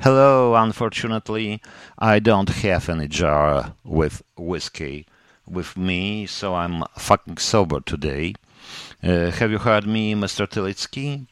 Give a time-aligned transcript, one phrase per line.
[0.00, 1.60] Hello, unfortunately,
[1.98, 5.06] I don't have any jar with whiskey
[5.44, 8.34] with me, so I'm fucking sober today.
[9.02, 10.46] Uh, have you heard me, Mr.
[10.46, 11.26] Tilitsky?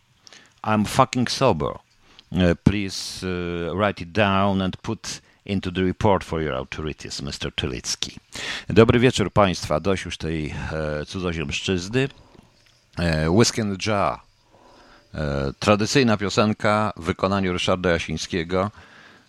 [0.65, 1.79] I'm fucking sober.
[2.37, 7.53] Uh, please uh, write it down and put into the report for your authorities, Mr.
[7.55, 8.19] Tylicki.
[8.69, 9.81] Dobry wieczór Państwa.
[9.81, 12.09] Dość już tej e, cudzoziemszczyzny.
[12.99, 13.27] E,
[13.59, 14.26] in the Jar.
[15.17, 18.71] E, tradycyjna piosenka w wykonaniu Ryszarda Jasińskiego.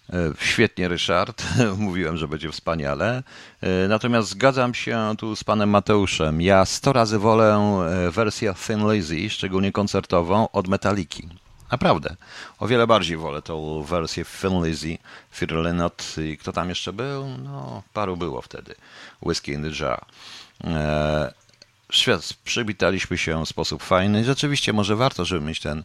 [0.09, 1.43] E, Świetnie, Ryszard.
[1.77, 3.23] Mówiłem, że będzie wspaniale.
[3.61, 6.41] E, Natomiast zgadzam się tu z panem Mateuszem.
[6.41, 7.59] Ja sto razy wolę
[8.11, 11.29] wersję Thin Lizzy, szczególnie koncertową, od Metaliki.
[11.71, 12.15] Naprawdę.
[12.59, 14.97] O wiele bardziej wolę tą wersję Thin Lizzy,
[15.35, 17.27] Fear Lynott i kto tam jeszcze był?
[17.43, 18.75] No, paru było wtedy.
[19.21, 20.05] Whiskey in the Jar.
[22.43, 24.25] Przywitaliśmy się w sposób fajny.
[24.25, 25.83] Rzeczywiście może warto, żeby mieć ten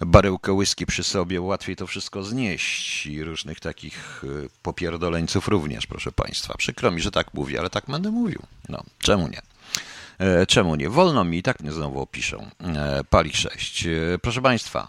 [0.00, 6.12] baryłkę whisky przy sobie, łatwiej to wszystko znieść i różnych takich y, popierdoleńców również, proszę
[6.12, 6.54] Państwa.
[6.58, 8.42] Przykro mi, że tak mówię, ale tak będę mówił.
[8.68, 9.42] No, czemu nie?
[10.18, 10.90] E, Czemu nie?
[10.90, 12.50] Wolno mi, i tak mnie znowu opiszą.
[12.60, 13.86] E, Pali 6.
[13.86, 13.90] E,
[14.22, 14.88] Proszę Państwa,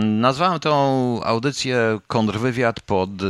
[0.00, 3.24] nazwałem tą audycję kontrwywiad pod e,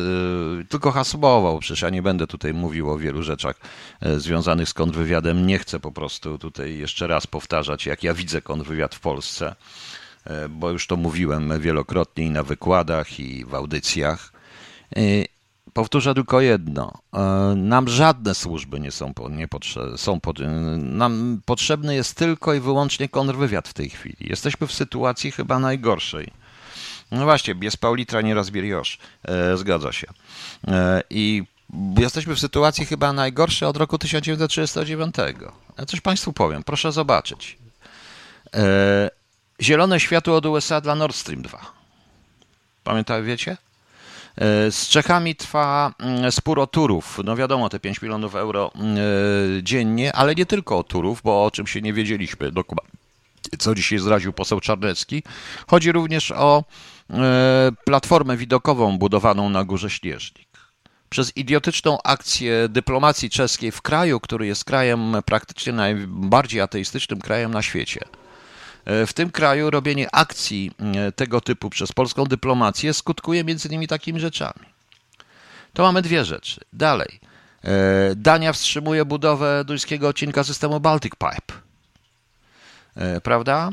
[0.69, 3.61] tylko hasłowo, przecież ja nie będę tutaj mówił o wielu rzeczach
[4.01, 5.47] e, związanych z kontrwywiadem.
[5.47, 9.55] Nie chcę po prostu tutaj jeszcze raz powtarzać, jak ja widzę kontrwywiad w Polsce,
[10.25, 14.33] e, bo już to mówiłem wielokrotnie i na wykładach, i w audycjach.
[15.69, 16.92] E, Powtórzę tylko jedno.
[17.14, 17.20] E,
[17.56, 19.48] Nam żadne służby nie są, po, nie
[19.97, 20.38] są pod,
[20.78, 24.16] Nam potrzebny jest tylko i wyłącznie kontrwywiad w tej chwili.
[24.20, 26.33] Jesteśmy w sytuacji chyba najgorszej.
[27.11, 28.98] No właśnie, bez Paulitra nie rozbieriosz.
[29.24, 30.06] E, zgadza się.
[30.69, 31.44] E, I
[31.98, 35.14] jesteśmy w sytuacji chyba najgorszej od roku 1939.
[35.78, 37.58] Ja coś Państwu powiem, proszę zobaczyć.
[38.55, 39.11] E,
[39.61, 41.72] zielone światło od USA dla Nord Stream 2.
[42.84, 43.56] Pamiętaj, wiecie?
[44.39, 47.20] E, Z Czechami trwa mm, spór o Turów.
[47.25, 51.51] No wiadomo, te 5 milionów euro e, dziennie, ale nie tylko o Turów, bo o
[51.51, 52.98] czym się nie wiedzieliśmy dokładnie,
[53.58, 55.23] co dzisiaj zdradził poseł Czarnecki.
[55.67, 56.64] Chodzi również o
[57.11, 60.48] e, platformę widokową budowaną na Górze Śnieżnik.
[61.08, 67.63] Przez idiotyczną akcję dyplomacji czeskiej w kraju, który jest krajem praktycznie najbardziej ateistycznym krajem na
[67.63, 68.01] świecie.
[68.89, 73.89] E, W tym kraju robienie akcji e, tego typu przez polską dyplomację skutkuje między innymi
[73.89, 74.67] takimi rzeczami.
[75.73, 76.61] To mamy dwie rzeczy.
[76.73, 77.21] Dalej.
[77.65, 77.71] E,
[78.17, 81.69] Dania wstrzymuje budowę duńskiego odcinka systemu Baltic Pipe.
[83.23, 83.71] Prawda?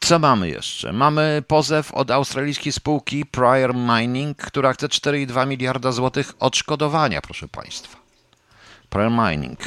[0.00, 0.92] Co mamy jeszcze?
[0.92, 7.98] Mamy pozew od australijskiej spółki Prior Mining, która chce 4,2 miliarda złotych odszkodowania, proszę Państwa.
[8.90, 9.58] Prior Mining.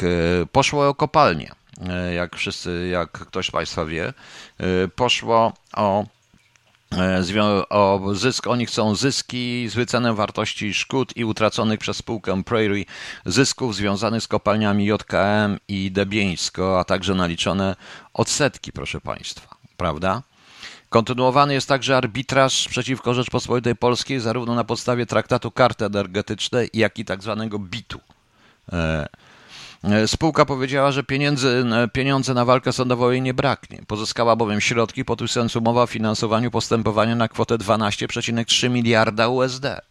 [0.51, 1.51] Poszło o kopalnię,
[2.15, 4.07] jak wszyscy, jak ktoś z Państwa wie.
[4.07, 6.05] E, Poszło o
[6.95, 7.23] e,
[7.69, 12.85] o zysk, oni chcą zyski z wyceną wartości szkód i utraconych przez spółkę Prairie
[13.25, 17.75] zysków związanych z kopalniami JKM i Debieńsko, a także naliczone
[18.13, 20.21] odsetki, proszę Państwa, prawda?
[20.89, 27.05] Kontynuowany jest także arbitraż przeciwko Rzeczpospolitej Polskiej, zarówno na podstawie traktatu karty energetycznej, jak i
[27.05, 27.99] tak zwanego BIT-u.
[29.83, 33.79] E, e, Spółka powiedziała, że pieniędzy, e, pieniądze na walkę sądową jej nie braknie.
[33.87, 39.81] Pozyskała bowiem środki, podpisując umowę o finansowaniu postępowania na kwotę 12,3 miliarda USD.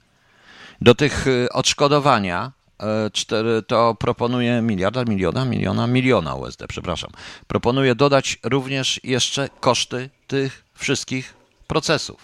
[0.81, 7.11] Do tych y, odszkodowania e, cztery, to proponuje miliarda, miliona, miliona, miliona USD, przepraszam.
[7.47, 11.35] Proponuje dodać również jeszcze koszty tych wszystkich
[11.67, 12.21] procesów.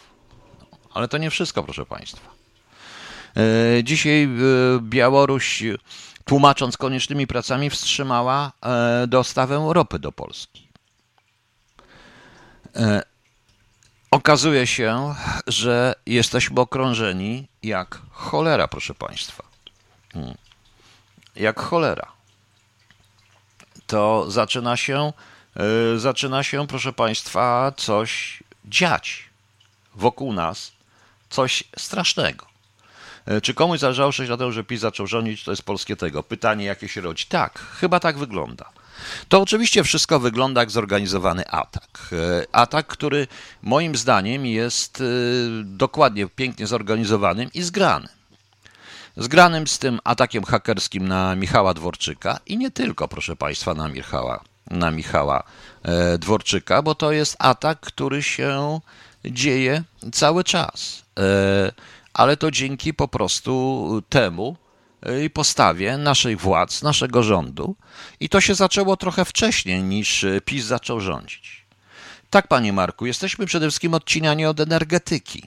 [0.95, 2.31] Ale to nie wszystko, proszę Państwa.
[3.37, 4.29] E, Dzisiaj e,
[4.81, 5.77] Białoruś, e,
[6.27, 10.69] tłumacząc koniecznymi pracami, wstrzymała e, dostawę ropy do Polski.
[12.77, 13.03] E,
[14.11, 15.15] Okazuje się,
[15.47, 19.45] że jesteśmy okrążeni jak cholera, proszę Państwa.
[20.15, 20.35] Mm.
[21.37, 22.13] Jak cholera.
[23.87, 25.13] To zaczyna się,
[25.57, 29.25] e, zaczyna się, proszę Państwa, coś dziać
[29.95, 30.73] wokół nas,
[31.31, 32.46] coś strasznego.
[33.27, 36.23] E, Czy komuś zależało 6 lat temu, że PiS zaczął rządzić, to jest polskie tego.
[36.23, 37.27] Pytanie, jakie się rodzi.
[37.29, 38.71] Tak, chyba tak wygląda.
[39.29, 42.09] To oczywiście wszystko wygląda jak zorganizowany atak.
[42.13, 43.27] E, Atak, który
[43.63, 45.05] moim zdaniem jest e,
[45.65, 48.09] dokładnie pięknie zorganizowanym i zgranym.
[49.17, 54.41] Zgranym z tym atakiem hakerskim na Michała Dworczyka i nie tylko, proszę Państwa, na Michała,
[54.71, 55.43] na Michała
[56.19, 58.81] Dworczyka, bo to jest atak, który się
[59.25, 59.83] dzieje
[60.13, 61.03] cały czas.
[62.17, 64.57] Ale to dzięki po prostu temu,
[65.25, 67.77] i postawie naszych władz, naszego rządu.
[68.21, 71.67] I to się zaczęło trochę wcześniej niż e, PiS zaczął rządzić.
[72.31, 75.43] Tak, panie Marku, jesteśmy przede wszystkim odcinani od energetyki.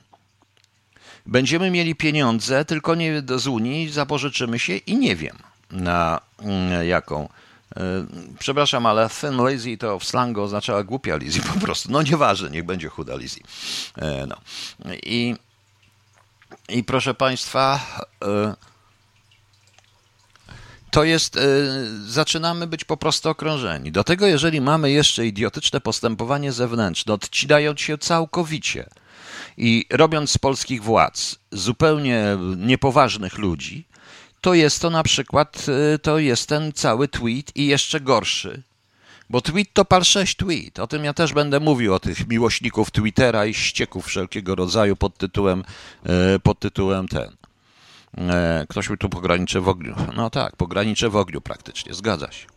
[1.25, 5.37] Będziemy mieli pieniądze, tylko nie z Unii, zapożyczymy się i nie wiem
[5.71, 7.29] na mm, jaką.
[7.75, 7.81] E,
[8.39, 11.91] przepraszam, ale thin lazy to w slangu oznaczała głupia Lizzie po prostu.
[11.91, 13.41] No nieważne, niech będzie chuda Lizzie.
[13.97, 14.35] E, no.
[15.03, 15.35] I,
[16.69, 17.79] I proszę Państwa,
[18.23, 18.55] e,
[20.91, 21.39] to jest,
[22.05, 23.91] zaczynamy być po prostu okrążeni.
[23.91, 28.89] Do tego, jeżeli mamy jeszcze idiotyczne postępowanie zewnętrzne, odcinając się całkowicie
[29.57, 33.85] i robiąc z polskich władz zupełnie niepoważnych ludzi,
[34.41, 35.65] to jest to na przykład,
[35.95, 38.63] y, to jest ten cały tweet i jeszcze gorszy.
[39.29, 40.79] Bo tweet to pal 6 tweet.
[40.79, 45.17] O tym ja też będę mówił, o tych miłośników Twittera i ścieków wszelkiego rodzaju pod
[45.17, 45.63] tytułem,
[46.35, 47.29] y, pod tytułem ten.
[48.63, 49.95] Y, ktoś mi tu pogranicze w ogniu.
[50.15, 52.47] No tak, pogranicze w ogniu praktycznie, zgadza się.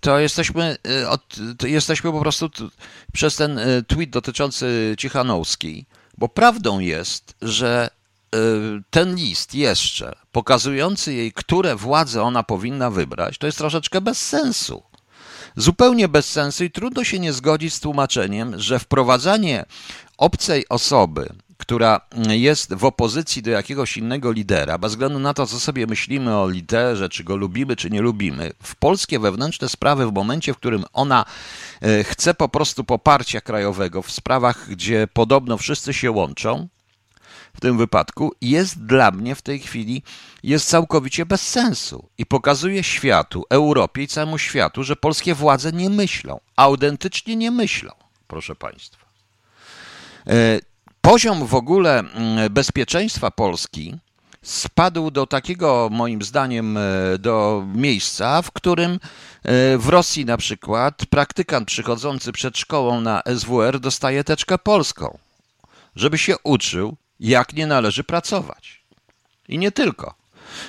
[0.00, 0.76] To jesteśmy,
[1.58, 2.50] to jesteśmy po prostu
[3.12, 5.86] przez ten tweet dotyczący Cichanowskiej,
[6.18, 7.90] bo prawdą jest, że
[8.90, 14.82] ten list jeszcze pokazujący jej, które władze ona powinna wybrać, to jest troszeczkę bez sensu.
[15.56, 19.64] Zupełnie bez sensu i trudno się nie zgodzić z tłumaczeniem, że wprowadzanie
[20.18, 25.60] obcej osoby, która jest w opozycji do jakiegoś innego lidera, bez względu na to, co
[25.60, 30.12] sobie myślimy o liderze, czy go lubimy, czy nie lubimy, w polskie wewnętrzne sprawy, w
[30.12, 31.24] momencie, w którym ona
[31.82, 36.68] y, chce po prostu poparcia krajowego w sprawach, gdzie podobno wszyscy się łączą,
[37.58, 40.02] w tym wypadku jest dla mnie w tej chwili
[40.42, 45.90] jest całkowicie bez sensu i pokazuje światu, Europie i całemu światu, że polskie władze nie
[45.90, 47.92] myślą, autentycznie nie myślą,
[48.26, 49.04] proszę Państwa.
[50.26, 50.60] E,
[51.00, 52.04] poziom w ogóle
[52.50, 53.98] bezpieczeństwa Polski
[54.42, 56.80] spadł do takiego, moim zdaniem, e,
[57.18, 58.98] do miejsca, w którym e,
[59.78, 65.18] w Rosji na przykład praktykant przychodzący przed szkołą na SWR dostaje teczkę polską,
[65.96, 68.84] żeby się uczył jak nie należy pracować.
[69.48, 70.14] I nie tylko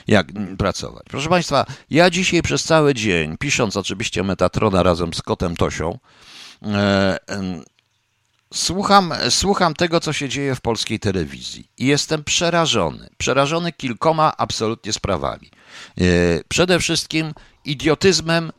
[0.08, 1.04] jak pracować.
[1.10, 6.00] Proszę Państwa, ja dzisiaj przez cały dzień, pisząc oczywiście Metatrona razem z kotem Tosią,
[6.64, 7.20] e,
[8.54, 13.10] słucham, słucham tego, co się dzieje w polskiej telewizji i jestem przerażony.
[13.18, 15.52] Przerażony kilkoma absolutnie sprawami.
[15.98, 16.04] E,
[16.48, 17.34] przede wszystkim
[17.66, 18.52] idiotyzmem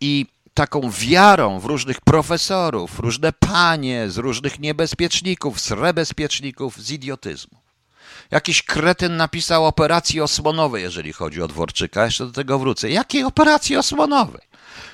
[0.00, 0.26] i
[0.58, 7.58] taką wiarą w różnych profesorów, różne panie, z różnych niebezpieczników, z rebezpieczników, z idiotyzmu.
[8.30, 12.04] Jakiś kretyn napisał operacji osłonowej, jeżeli chodzi o Dworczyka.
[12.04, 12.90] Jeszcze do tego wrócę.
[12.90, 14.42] Jakiej operacji osłonowej?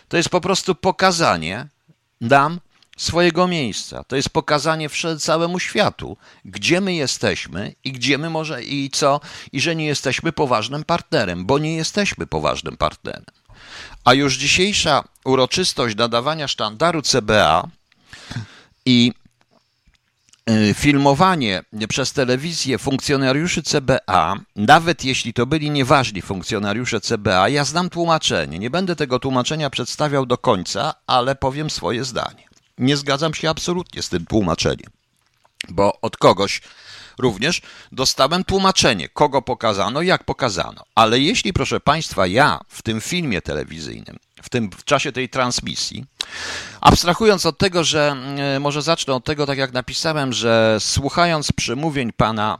[0.08, 1.68] To jest po prostu pokazanie
[2.20, 2.60] nam
[2.96, 4.04] swojego miejsca.
[4.04, 4.88] To jest pokazanie
[5.18, 9.20] całemu światu, gdzie my jesteśmy i gdzie my może i co,
[9.52, 13.24] i że nie jesteśmy poważnym partnerem, bo nie jesteśmy poważnym partnerem.
[14.04, 17.68] A już dzisiejsza uroczystość nadawania sztandaru CBA
[18.86, 19.12] i
[20.50, 27.90] y, filmowanie przez telewizję funkcjonariuszy CBA, nawet jeśli to byli nieważni funkcjonariusze CBA, ja znam
[27.90, 28.58] tłumaczenie.
[28.58, 32.48] Nie będę tego tłumaczenia przedstawiał do końca, ale powiem swoje zdanie.
[32.78, 34.90] Nie zgadzam się absolutnie z tym tłumaczeniem,
[35.68, 36.60] bo od kogoś
[37.18, 37.62] również
[37.92, 40.84] dostałem tłumaczenie, kogo pokazano, jak pokazano.
[40.94, 46.04] Ale jeśli, proszę Państwa, ja w tym filmie telewizyjnym, w tym w czasie tej transmisji,
[46.80, 48.16] abstrahując od tego, że
[48.56, 52.58] e, może zacznę od tego, tak jak napisałem, że słuchając przemówień pana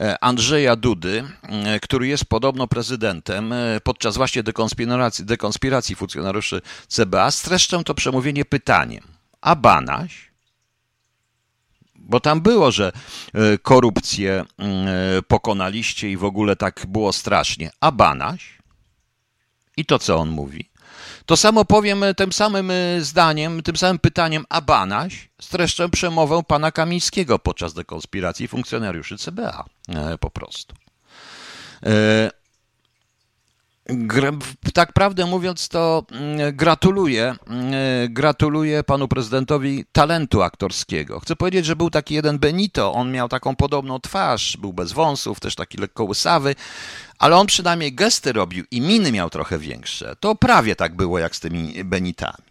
[0.00, 7.84] e, Andrzeja Dudy, e, który jest podobno prezydentem, podczas właśnie dekonspiracji, dekonspiracji funkcjonariuszy CBA, streszczę
[7.84, 9.02] to przemówienie pytaniem.
[9.40, 10.25] A Banaś,
[12.06, 12.92] bo tam było, że
[13.34, 17.70] e, korupcję mm, e, pokonaliście i w ogóle tak było strasznie.
[17.80, 18.58] A Banaś?
[19.76, 20.70] I to, co on mówi?
[21.26, 26.72] To samo powiem e, tym samym zdaniem, tym samym pytaniem, a Banaś streszczę przemowę pana
[26.72, 29.64] Kamińskiego podczas dekonspiracji funkcjonariuszy CBA.
[30.20, 30.74] Po prostu.
[34.74, 37.74] Tak prawdę mówiąc, to mm, gratuluję, mm,
[38.08, 41.20] gratuluję panu prezydentowi talentu aktorskiego.
[41.20, 45.40] Chcę powiedzieć, że był taki jeden Benito, on miał taką podobną twarz, był bez wąsów,
[45.40, 46.54] też taki lekko łysawy,
[47.18, 50.16] ale on przynajmniej gesty robił i miny miał trochę większe.
[50.20, 52.46] To prawie tak było jak z tymi Benitami.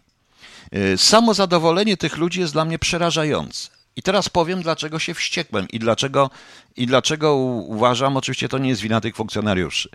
[0.74, 3.68] Y, samo zadowolenie tych ludzi jest dla mnie przerażające.
[3.96, 6.30] I teraz powiem, dlaczego się wściekłem i dlaczego,
[6.76, 9.88] i dlaczego uważam, oczywiście to nie jest wina tych funkcjonariuszy.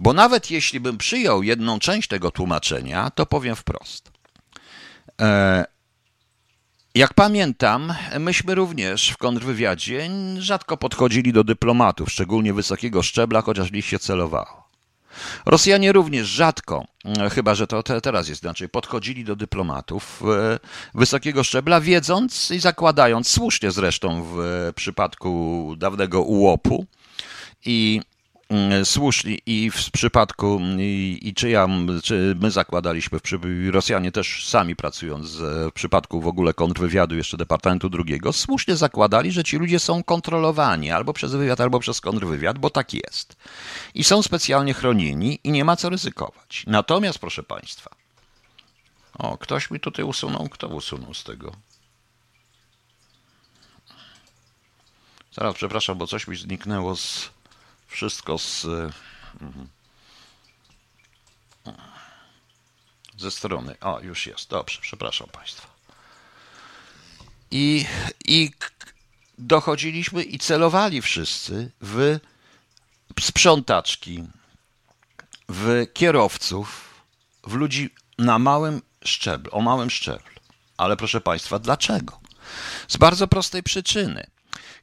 [0.00, 4.10] Bo nawet jeśli bym przyjął jedną część tego tłumaczenia, to powiem wprost.
[5.20, 5.64] E,
[6.94, 13.88] jak pamiętam, myśmy również w kontrwywiadzie rzadko podchodzili do dyplomatów, szczególnie wysokiego szczebla, chociaż liść
[13.88, 14.68] się celowało.
[15.46, 20.58] Rosjanie również rzadko, e, chyba że to te, teraz jest inaczej, podchodzili do dyplomatów e,
[20.94, 24.38] wysokiego szczebla, wiedząc i zakładając, słusznie zresztą w
[24.74, 26.86] przypadku dawnego ułopu
[27.64, 28.00] i
[28.48, 31.68] Mm, słuszni i w przypadku, i, i czy, ja,
[32.02, 37.90] czy my zakładaliśmy, w, Rosjanie też sami pracując w przypadku w ogóle kontrwywiadu jeszcze Departamentu
[37.90, 42.70] drugiego, słusznie zakładali, że ci ludzie są kontrolowani albo przez wywiad, albo przez kontrwywiad, bo
[42.70, 43.36] tak jest.
[43.94, 46.64] I są specjalnie chronieni i nie ma co ryzykować.
[46.66, 47.90] Natomiast, proszę Państwa,
[49.18, 51.52] o, ktoś mi tutaj usunął, kto usunął z tego?
[55.32, 57.30] Zaraz, przepraszam, bo coś mi zniknęło z
[57.88, 58.64] wszystko z,
[59.40, 59.68] mhm.
[63.18, 63.76] ze strony.
[63.80, 64.50] O, już jest.
[64.50, 65.68] Dobrze, przepraszam Państwa.
[67.50, 67.86] I,
[68.24, 68.50] I
[69.38, 72.18] dochodziliśmy i celowali wszyscy w
[73.20, 74.24] sprzątaczki,
[75.48, 76.84] w kierowców,
[77.46, 80.40] w ludzi na małym szczeblu, o małym szczeblu.
[80.76, 82.20] Ale proszę Państwa, dlaczego?
[82.88, 84.26] Z bardzo prostej przyczyny.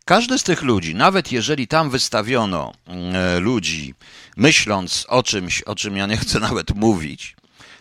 [0.05, 3.93] Każdy z tych ludzi, nawet jeżeli tam wystawiono e, ludzi,
[4.37, 7.35] myśląc o czymś, o czym ja nie chcę nawet mówić,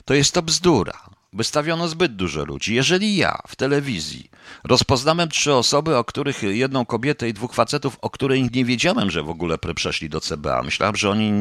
[0.05, 1.05] to jest to bzdura.
[1.33, 2.75] Wystawiono zbyt dużo ludzi.
[2.75, 4.31] Jeżeli ja w telewizji
[4.65, 9.23] rozpoznałem trzy osoby, o których jedną kobietę i dwóch facetów, o których nie wiedziałem, że
[9.23, 10.63] w ogóle przeszli do CBA.
[10.63, 11.33] Myślałem, że oni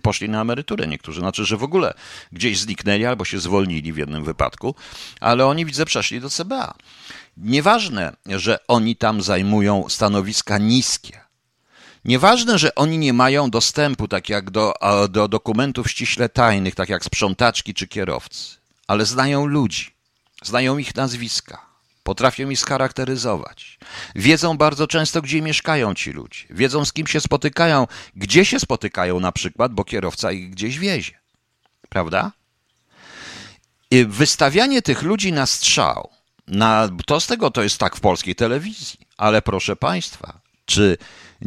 [0.00, 1.94] poszli na emeryturę niektórzy, znaczy, że w ogóle
[2.32, 4.74] gdzieś zniknęli albo się zwolnili w jednym wypadku,
[5.20, 6.74] ale oni widzę przeszli do CBA.
[7.42, 11.20] Nieważne, że oni tam zajmują stanowiska niskie.
[12.04, 14.74] Nieważne, że oni nie mają dostępu, tak jak do,
[15.08, 19.90] do dokumentów ściśle tajnych, tak jak sprzątaczki czy kierowcy, ale znają ludzi,
[20.42, 21.66] znają ich nazwiska,
[22.02, 23.78] potrafią ich scharakteryzować.
[24.14, 29.20] Wiedzą bardzo często, gdzie mieszkają ci ludzie, wiedzą, z kim się spotykają, gdzie się spotykają
[29.20, 31.18] na przykład, bo kierowca ich gdzieś wiezie.
[31.88, 32.32] Prawda?
[33.90, 36.17] I wystawianie tych ludzi na strzał
[36.48, 40.96] na, to z tego to jest tak w polskiej telewizji, ale proszę Państwa, czy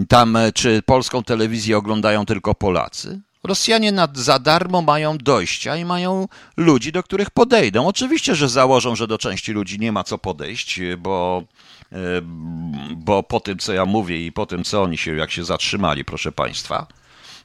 [0.07, 3.21] tam, czy polską telewizję oglądają tylko Polacy?
[3.43, 6.27] Rosjanie nad, za darmo mają dojścia i mają
[6.57, 7.87] ludzi, do których podejdą.
[7.87, 11.43] Oczywiście, że założą, że do części ludzi nie ma co podejść, bo,
[11.91, 11.95] e,
[12.95, 16.05] bo po tym, co ja mówię i po tym, co oni się, jak się zatrzymali,
[16.05, 16.87] proszę Państwa,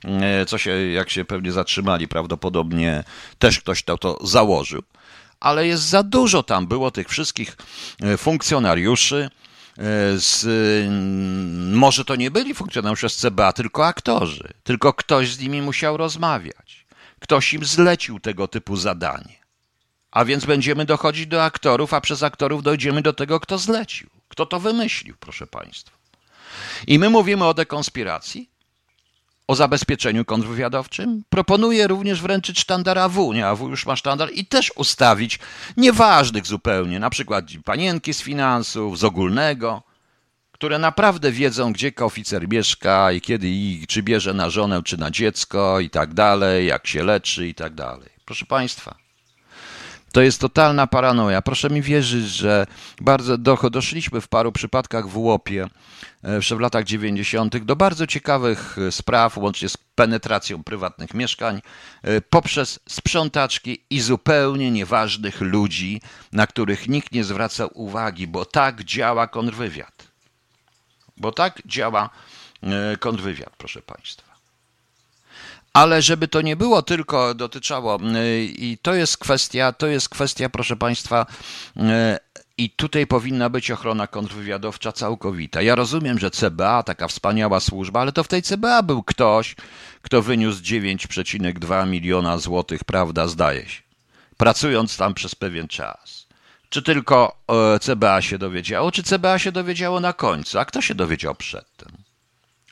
[0.05, 3.05] e, co się, jak się pewnie zatrzymali, prawdopodobnie
[3.39, 4.83] też ktoś to, to założył
[5.41, 7.57] ale jest za dużo tam było tych wszystkich
[8.03, 9.31] e, funkcjonariuszy.
[9.79, 9.81] E,
[10.17, 10.47] z,
[11.75, 14.53] może to nie byli funkcjonariusze z CBA, tylko aktorzy.
[14.63, 16.87] Tylko ktoś z nimi musiał rozmawiać.
[17.21, 19.47] Ktoś im zlecił tego typu zadanie.
[20.11, 24.47] A więc będziemy dochodzić do aktorów, a przez aktorów dojdziemy do tego, kto zlecił, kto
[24.47, 25.97] to wymyślił, proszę Państwa.
[26.87, 28.51] I my mówimy o dekonspiracji,
[29.49, 31.23] o zabezpieczeniu kontrwywiadowczym.
[31.29, 35.39] Proponuje również wręczyć sztandar AW, nie AW już ma sztandar i też ustawić
[35.77, 39.83] nieważnych zupełnie, na przykład panienki z finansów, z ogólnego,
[40.53, 45.11] które naprawdę wiedzą, gdzie oficer mieszka i kiedy i czy bierze na żonę, czy na
[45.11, 48.09] dziecko i tak dalej, jak się leczy i tak dalej.
[48.25, 49.06] Proszę Państwa,
[50.17, 51.43] to jest totalna paranoja.
[51.43, 52.67] Proszę mi wierzyć, że
[53.01, 53.39] bardzo
[53.71, 55.69] doszliśmy w paru przypadkach w Łopie
[56.23, 57.57] jeszcze w latach 90.
[57.57, 61.63] do bardzo ciekawych e, spraw, łącznie z penetracją prywatnych mieszkań,
[62.03, 66.01] e, poprzez sprzątaczki i zupełnie nieważnych ludzi,
[66.33, 70.09] na których nikt nie zwraca uwagi, bo tak działa kontrwywiad.
[71.17, 72.11] Bo tak działa
[72.63, 74.26] e, kontrwywiad, proszę Państwa.
[75.77, 77.99] Ale żeby to nie było tylko dotyczyło,
[78.59, 81.27] i to jest kwestia, to jest kwestia, proszę Państwa,
[82.59, 85.63] i tutaj powinna być ochrona kontrwywiadowcza całkowita.
[85.63, 89.57] Ja rozumiem, że CBA, taka wspaniała służba, ale to w tej CBA był ktoś,
[90.03, 93.83] kto wyniósł 9,2 miliona złotych, prawda, zdaje się,
[94.37, 96.27] pracując tam przez pewien czas.
[96.69, 97.37] Czy tylko
[97.75, 100.59] e, CBA się dowiedziało, czy CBA się dowiedziało na końcu?
[100.59, 101.93] A kto się dowiedział przedtem?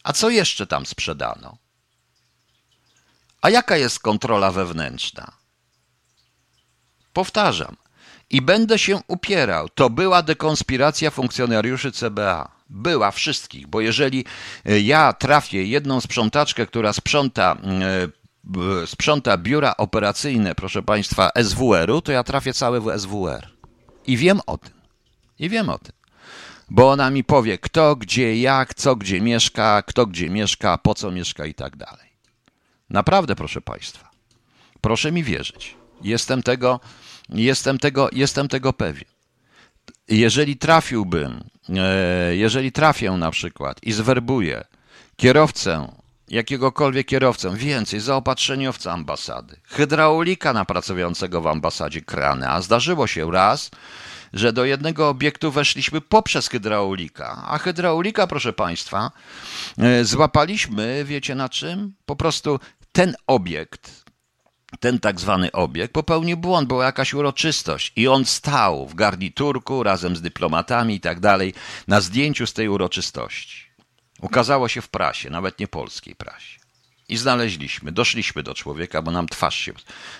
[0.02, 1.63] A co jeszcze tam sprzedano?
[3.44, 5.32] A jaka jest kontrola wewnętrzna?
[7.12, 7.76] Powtarzam,
[8.30, 9.68] i będę się upierał.
[9.68, 12.52] To była dekonspiracja funkcjonariuszy CBA.
[12.68, 14.24] Była wszystkich, bo jeżeli
[14.64, 17.56] e, ja trafię jedną sprzątaczkę, która sprząta,
[18.82, 23.48] e, sprząta biura operacyjne, proszę Państwa, SWR-u, to ja trafię cały w SWR.
[24.06, 24.74] I wiem o tym.
[25.38, 25.92] I wiem o tym.
[26.70, 31.10] Bo ona mi powie, kto, gdzie, jak, co, gdzie mieszka, kto, gdzie mieszka, po co
[31.10, 32.03] mieszka i tak dalej.
[32.94, 34.10] Naprawdę, proszę Państwa.
[34.80, 35.76] Proszę mi wierzyć.
[36.02, 36.80] Jestem tego
[37.28, 39.08] Jestem tego, jestem tego pewien.
[40.08, 44.64] Jeżeli trafiłbym, e, jeżeli trafię na przykład i zwerbuję
[45.16, 45.88] kierowcę
[46.28, 53.70] jakiegokolwiek kierowcę, więcej, zaopatrzeniowca ambasady, hydraulika na pracującego w ambasadzie krany, a zdarzyło się raz,
[54.32, 59.10] że do jednego obiektu weszliśmy poprzez hydraulika, a hydraulika, proszę Państwa,
[59.78, 61.94] e, złapaliśmy, wiecie na czym?
[62.06, 62.60] Po prostu
[62.94, 64.04] ten obiekt,
[64.80, 70.16] ten tak zwany obiekt popełnił błąd, była jakaś uroczystość i on stał w garniturku razem
[70.16, 71.54] z dyplomatami i tak dalej
[71.88, 73.64] na zdjęciu z tej uroczystości.
[74.20, 76.63] Ukazało się w prasie, nawet nie polskiej prasie.
[77.08, 79.72] I znaleźliśmy, doszliśmy do człowieka, bo nam twarz się,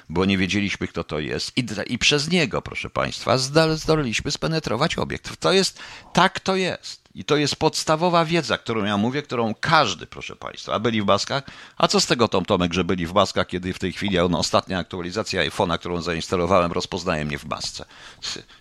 [0.09, 1.53] bo nie wiedzieliśmy, kto to jest.
[1.59, 3.39] I, i przez niego, proszę Państwa,
[3.75, 5.37] zdoleliśmy spenetrować obiekt.
[5.37, 5.81] To jest,
[6.13, 7.05] tak to jest.
[7.15, 11.07] I to jest podstawowa wiedza, którą ja mówię, którą każdy, proszę Państwa, a byli w
[11.07, 11.45] maskach.
[11.77, 14.39] A co z tego, Tom Tomek, że byli w maskach, kiedy w tej chwili no,
[14.39, 17.85] ostatnia aktualizacja iPhone'a, którą zainstalowałem, rozpoznaje mnie w masce.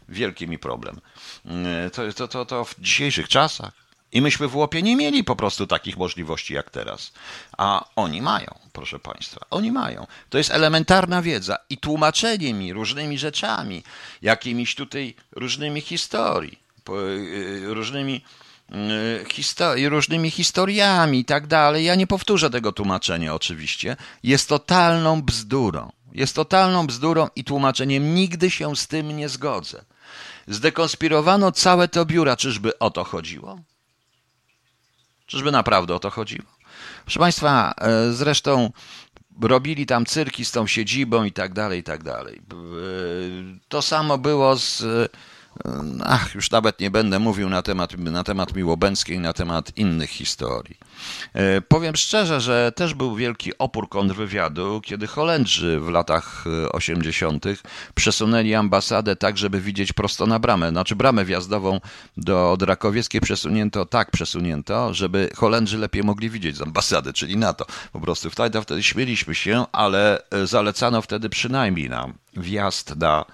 [0.09, 1.01] Wielki mi problem.
[1.93, 3.82] To, to, to, to w dzisiejszych czasach
[4.13, 7.11] i myśmy w łopie nie mieli po prostu takich możliwości jak teraz.
[7.57, 10.07] A oni mają, proszę Państwa, oni mają.
[10.29, 13.83] To jest elementarna wiedza i tłumaczenie mi różnymi rzeczami,
[14.21, 18.21] jakimiś tutaj różnymi historii, y, różnymi
[18.71, 21.85] y, histori różnymi historiami i tak dalej.
[21.85, 23.95] Ja nie powtórzę tego tłumaczenia oczywiście.
[24.23, 25.91] Jest totalną bzdurą.
[26.11, 29.85] Jest totalną bzdurą i tłumaczeniem nigdy się z tym nie zgodzę.
[30.47, 32.37] Zdekonspirowano całe to biura.
[32.37, 33.59] Czyżby o to chodziło?
[35.25, 36.45] Czyżby naprawdę o to chodziło?
[37.05, 38.71] Proszę Państwa, e, zresztą
[39.41, 42.37] robili tam cyrki z tą siedzibą i tak dalej, i tak dalej.
[42.37, 42.55] E,
[43.67, 44.83] to samo było z
[46.03, 50.77] Ach, już nawet nie będę mówił na temat, na temat Miłobęckiej, na temat innych historii.
[51.33, 57.45] E, powiem szczerze, że też był wielki opór kontrwywiadu, kiedy Holendrzy w latach 80.
[57.45, 57.55] E,
[57.95, 60.69] przesunęli ambasadę tak, żeby widzieć prosto na bramę.
[60.69, 61.79] Znaczy bramę wjazdową
[62.17, 67.65] do Drakowieckiej przesunięto tak przesunięto, żeby Holendrzy lepiej mogli widzieć z ambasady, czyli na to.
[67.91, 73.25] Po prostu wtedy, wtedy śmieliśmy się, ale e, zalecano wtedy przynajmniej nam wjazd na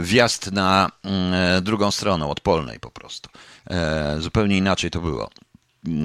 [0.00, 3.30] wjazd na e, drugą stronę, od polnej po prostu.
[4.18, 5.30] Zupełnie inaczej to było.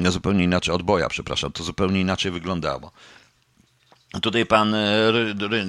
[0.10, 2.92] Zupełnie inaczej, od boja, przepraszam, to zupełnie inaczej wyglądało.
[4.22, 4.76] Tutaj pan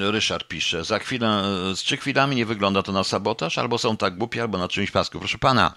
[0.00, 1.42] Ryszard pisze, za chwilę,
[1.74, 4.90] z trzy chwilami nie wygląda to na sabotaż, albo są tak głupi, albo na czymś
[4.90, 5.18] pasku.
[5.18, 5.74] Proszę pana,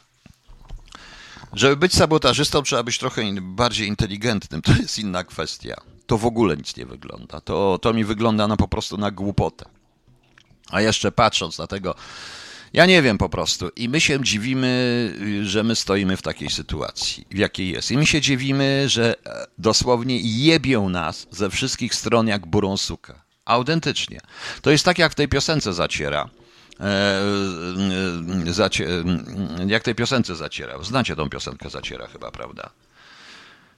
[1.53, 4.61] żeby być sabotażystą, trzeba być trochę bardziej inteligentnym.
[4.61, 5.81] To jest inna kwestia.
[6.07, 7.41] To w ogóle nic nie wygląda.
[7.41, 9.65] To, to mi wygląda na po prostu na głupotę.
[10.69, 11.95] A jeszcze patrząc na tego,
[12.73, 13.69] ja nie wiem po prostu.
[13.75, 17.91] I my się dziwimy, że my stoimy w takiej sytuacji, w jakiej jest.
[17.91, 23.23] I my się dziwimy, że e, dosłownie jebią nas ze wszystkich stron jak burą suka.
[23.45, 24.19] Autentycznie.
[24.61, 26.29] To jest tak, jak w tej piosence zaciera.
[26.79, 26.83] E,
[28.47, 28.87] e, zacie,
[29.67, 30.83] jak tej piosence zaciera.
[30.83, 32.69] Znacie tą piosenkę zaciera chyba, prawda?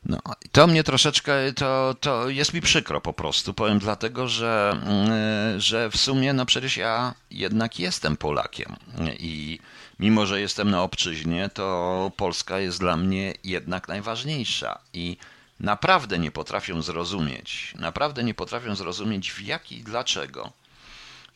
[0.05, 0.19] No,
[0.51, 5.89] to mnie troszeczkę, to, to jest mi przykro po prostu, powiem dlatego, że, mm, że
[5.89, 8.75] w sumie, no przecież ja jednak jestem Polakiem
[9.19, 9.59] i
[9.99, 15.17] mimo, że jestem na obczyźnie, to Polska jest dla mnie jednak najważniejsza i
[15.59, 20.51] naprawdę nie potrafię zrozumieć, naprawdę nie potrafię zrozumieć w jaki, dlaczego,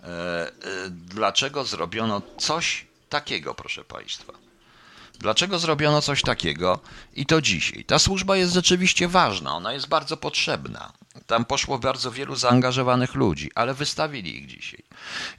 [0.01, 0.51] e, e,
[0.89, 4.44] dlaczego zrobiono coś takiego, proszę Państwa.
[5.19, 6.79] Dlaczego zrobiono coś takiego
[7.13, 7.85] i to dzisiaj?
[7.85, 10.93] Ta służba jest rzeczywiście ważna, ona jest bardzo potrzebna.
[11.27, 14.83] Tam poszło bardzo wielu zaangażowanych ludzi, ale wystawili ich dzisiaj.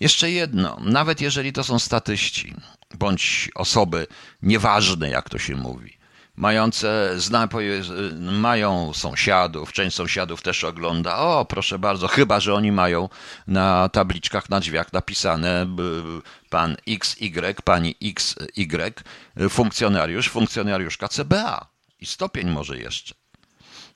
[0.00, 2.54] Jeszcze jedno, nawet jeżeli to są statyści
[2.94, 4.06] bądź osoby
[4.42, 5.95] nieważne, jak to się mówi,
[6.36, 7.48] mające, zna,
[8.20, 13.08] mają sąsiadów, część sąsiadów też ogląda, o proszę bardzo, chyba, że oni mają
[13.46, 15.66] na tabliczkach na drzwiach napisane
[16.50, 18.92] pan XY, pani XY,
[19.50, 21.66] funkcjonariusz, funkcjonariuszka CBA
[22.00, 23.14] i stopień może jeszcze.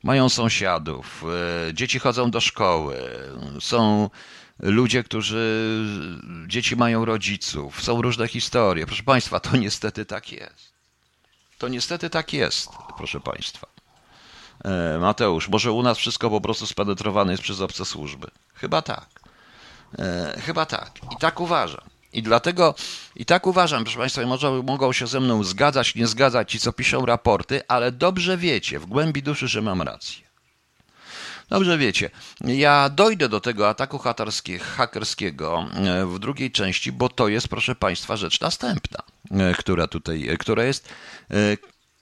[0.02, 1.24] Mają sąsiadów,
[1.68, 2.96] e, dzieci chodzą do szkoły,
[3.60, 4.10] są
[4.58, 5.84] ludzie, którzy,
[6.46, 8.86] dzieci mają rodziców, są różne historie.
[8.86, 10.69] Proszę Państwa, to niestety tak jest.
[11.60, 13.66] To niestety tak jest, proszę Państwa.
[14.64, 18.26] E, Mateusz, może u nas wszystko po prostu spenetrowane jest przez obce służby.
[18.54, 19.08] Chyba tak.
[19.98, 20.90] E, chyba tak.
[21.12, 21.80] I tak uważam.
[22.12, 22.74] I dlatego,
[23.16, 26.72] i tak uważam, proszę Państwa, może mogą się ze mną zgadzać, nie zgadzać ci, co
[26.72, 30.29] piszą raporty, ale dobrze wiecie, w głębi duszy, że mam rację.
[31.50, 32.10] Dobrze wiecie,
[32.40, 34.00] ja dojdę do tego ataku
[34.60, 40.28] hakerskiego e, w drugiej części, bo to jest, proszę Państwa, rzecz następna, e, która tutaj,
[40.28, 40.88] e, która jest,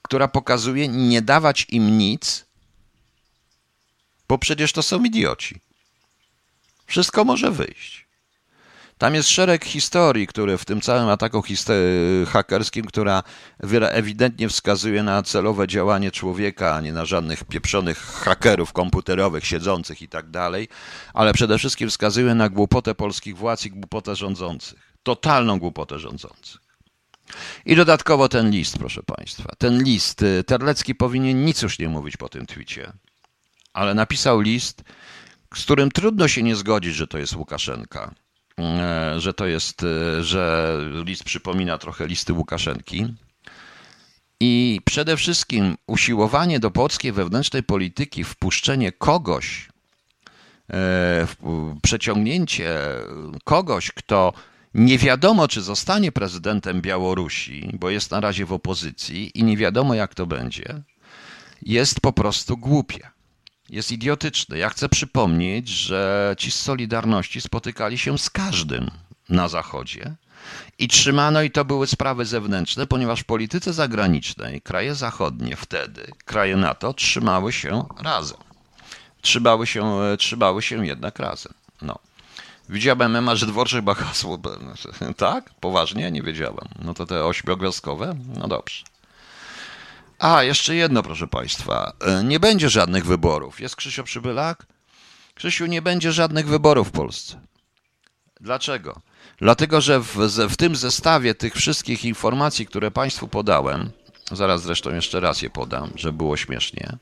[0.02, 2.44] która pokazuje nie dawać im nic,
[4.28, 5.60] bo przecież to są idioci.
[6.86, 8.07] Wszystko może wyjść.
[8.98, 11.42] Tam jest szereg historii, które w tym całym ataku
[12.26, 13.22] hakerskim, która
[13.90, 20.08] ewidentnie wskazuje na celowe działanie człowieka, a nie na żadnych pieprzonych hakerów komputerowych siedzących i
[20.08, 20.68] tak dalej,
[21.14, 24.92] ale przede wszystkim wskazuje na głupotę polskich władz i głupotę rządzących.
[25.02, 26.60] Totalną głupotę rządzących.
[27.66, 29.52] I dodatkowo ten list, proszę Państwa.
[29.58, 32.92] Ten list, y, Terlecki powinien nic już nie mówić po tym twicie,
[33.72, 34.82] ale napisał list,
[35.54, 38.14] z którym trudno się nie zgodzić, że to jest Łukaszenka,
[39.18, 43.06] że to jest, e, że list przypomina trochę listy Łukaszenki.
[44.40, 49.68] I przede wszystkim usiłowanie do polskiej wewnętrznej polityki wpuszczenie kogoś,
[50.70, 51.26] e,
[51.82, 52.78] przeciągnięcie
[53.44, 54.32] kogoś, kto
[54.74, 59.94] nie wiadomo, czy zostanie prezydentem Białorusi, bo jest na razie w opozycji i nie wiadomo,
[59.94, 60.82] jak to będzie,
[61.62, 63.17] jest po prostu głupie
[63.70, 64.58] jest idiotyczny.
[64.58, 68.90] Ja chcę przypomnieć, że ci z Solidarności spotykali się z każdym
[69.28, 70.14] na Zachodzie
[70.78, 76.56] i trzymano, i to były sprawy zewnętrzne, ponieważ w polityce zagranicznej kraje zachodnie wtedy, kraje
[76.56, 78.38] NATO trzymały się razem.
[79.20, 81.52] Trzymały się, trzymały się jednak razem.
[81.82, 81.98] No.
[82.68, 84.38] Widziałem że Dworczyk ma hasło.
[85.16, 85.50] Tak?
[85.60, 86.10] Poważnie?
[86.10, 86.68] Nie wiedziałem.
[86.82, 88.14] No to te ośmiogwiazdkowe?
[88.36, 88.84] No dobrze.
[90.18, 91.92] A, jeszcze jedno, proszę Państwa.
[92.00, 93.60] E, nie będzie żadnych wyborów.
[93.60, 94.66] Jest Krzysio Przybylak?
[95.34, 97.40] Krzysiu, nie będzie żadnych wyborów w Polsce.
[98.40, 99.00] Dlaczego?
[99.38, 100.16] Dlatego, że w,
[100.48, 103.90] w tym zestawie tych wszystkich informacji, które Państwu podałem,
[104.32, 106.96] zaraz zresztą jeszcze raz je podam, żeby było śmiesznie,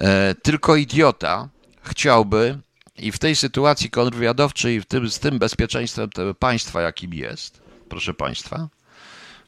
[0.00, 1.48] e, tylko idiota
[1.82, 2.58] chciałby
[2.96, 8.68] i w tej sytuacji kontrwywiadowczej, w tym, z tym bezpieczeństwem państwa, jakim jest, proszę Państwa,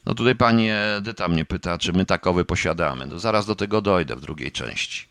[0.07, 3.05] no tutaj pani Edyta mnie pyta, czy my takowy posiadamy.
[3.05, 5.07] No zaraz do tego dojdę w drugiej części.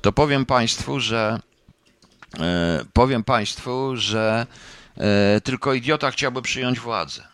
[0.00, 1.40] To powiem państwu, że
[2.40, 4.46] e, powiem państwu, że
[4.96, 7.28] e, tylko idiota chciałby przyjąć władzę.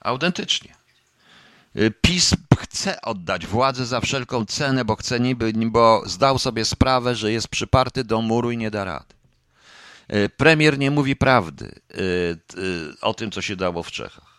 [0.00, 0.74] Autentycznie.
[1.74, 7.14] E, PiS chce oddać władzę za wszelką cenę, bo chce niby, bo zdał sobie sprawę,
[7.14, 9.14] że jest przyparty do muru i nie da rady.
[10.36, 11.80] Premier nie mówi prawdy
[13.00, 14.31] o tym, co się dało w Czechach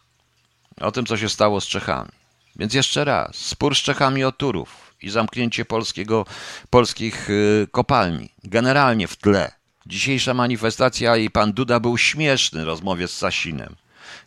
[0.81, 2.11] o tym, co się stało z Czechami.
[2.55, 6.25] Więc jeszcze raz, spór z Czechami o Turów i zamknięcie polskiego,
[6.69, 8.29] polskich y, kopalni.
[8.43, 9.51] Generalnie w tle.
[9.85, 13.75] Dzisiejsza manifestacja i pan Duda był śmieszny w rozmowie z Sasinem.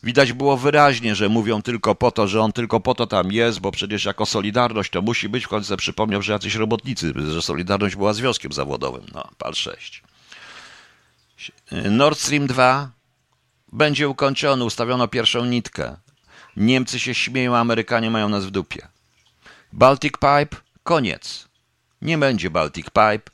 [0.02, 3.60] Widać było wyraźnie, że mówią tylko po to, że on tylko po to tam jest,
[3.60, 5.44] bo przecież jako Solidarność to musi być.
[5.44, 9.06] W końcu przypomniał, że jacyś robotnicy, że Solidarność była związkiem zawodowym.
[9.14, 10.02] No, pal 6.
[11.90, 12.90] Nord Stream 2
[13.72, 15.96] będzie ukończony, ustawiono pierwszą nitkę.
[16.56, 18.88] Niemcy się śmieją, Amerykanie mają nas w dupie.
[19.72, 21.48] Baltic Pipe, koniec.
[22.02, 23.30] Nie będzie Baltic Pipe,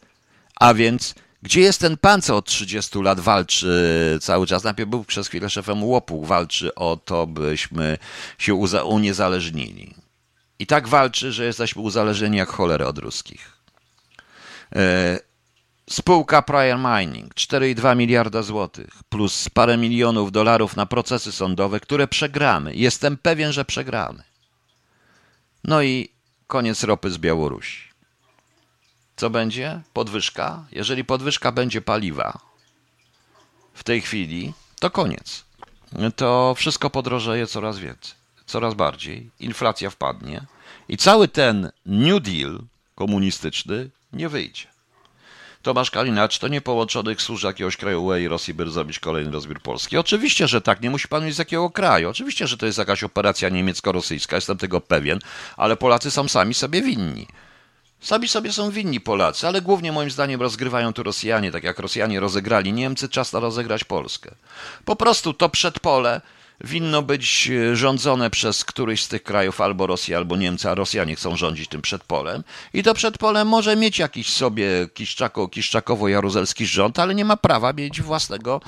[0.60, 4.64] a więc gdzie jest ten pan, co od 30 lat walczy cały czas?
[4.64, 7.98] Najpierw był przez chwilę szefem łopu, walczy o to, byśmy
[8.38, 8.54] się
[8.84, 9.94] uniezależnili.
[10.58, 13.52] I tak walczy, że jesteśmy uzależnieni jak cholera od ruskich.
[15.90, 22.74] Spółka Prior Mining 4,2 miliarda złotych plus parę milionów dolarów na procesy sądowe, które przegramy.
[22.74, 24.22] Jestem pewien, że przegramy.
[25.64, 26.08] No i
[26.46, 27.88] koniec ropy z Białorusi.
[29.16, 29.80] Co będzie?
[29.92, 30.64] Podwyżka?
[30.72, 32.38] Jeżeli podwyżka będzie paliwa
[33.74, 35.44] w tej chwili, to koniec.
[36.16, 38.14] To wszystko podrożeje coraz więcej,
[38.46, 39.30] coraz bardziej.
[39.40, 40.46] Inflacja wpadnie
[40.88, 42.60] i cały ten New Deal
[42.94, 44.71] komunistyczny nie wyjdzie.
[45.62, 49.60] Tomasz Kalinacz to nie połączonych służb jakiegoś kraju UE i Rosji, by zrobić kolejny rozbiór
[49.60, 49.98] Polski.
[49.98, 52.10] Oczywiście, że tak, nie musi pan mieć z jakiego kraju.
[52.10, 55.18] Oczywiście, że to jest jakaś operacja niemiecko-rosyjska, jestem tego pewien,
[55.56, 57.26] ale Polacy są sami sobie winni.
[58.00, 62.20] Sami sobie są winni Polacy, ale głównie moim zdaniem rozgrywają tu Rosjanie, tak jak Rosjanie
[62.20, 64.34] rozegrali Niemcy, czas na rozegrać Polskę.
[64.84, 66.20] Po prostu to przedpole
[66.64, 71.16] winno być e, rządzone przez któryś z tych krajów, albo Rosja, albo Niemcy, a Rosjanie
[71.16, 72.44] chcą rządzić tym przedpolem.
[72.74, 78.02] I to przedpole może mieć jakiś sobie kiszczako, kiszczakowo-jaruzelski rząd, ale nie ma prawa mieć
[78.02, 78.60] własnego,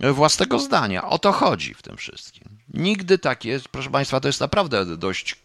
[0.00, 1.08] e, własnego zdania.
[1.08, 2.44] O to chodzi w tym wszystkim.
[2.74, 5.36] Nigdy tak jest, proszę Państwa, to jest naprawdę dość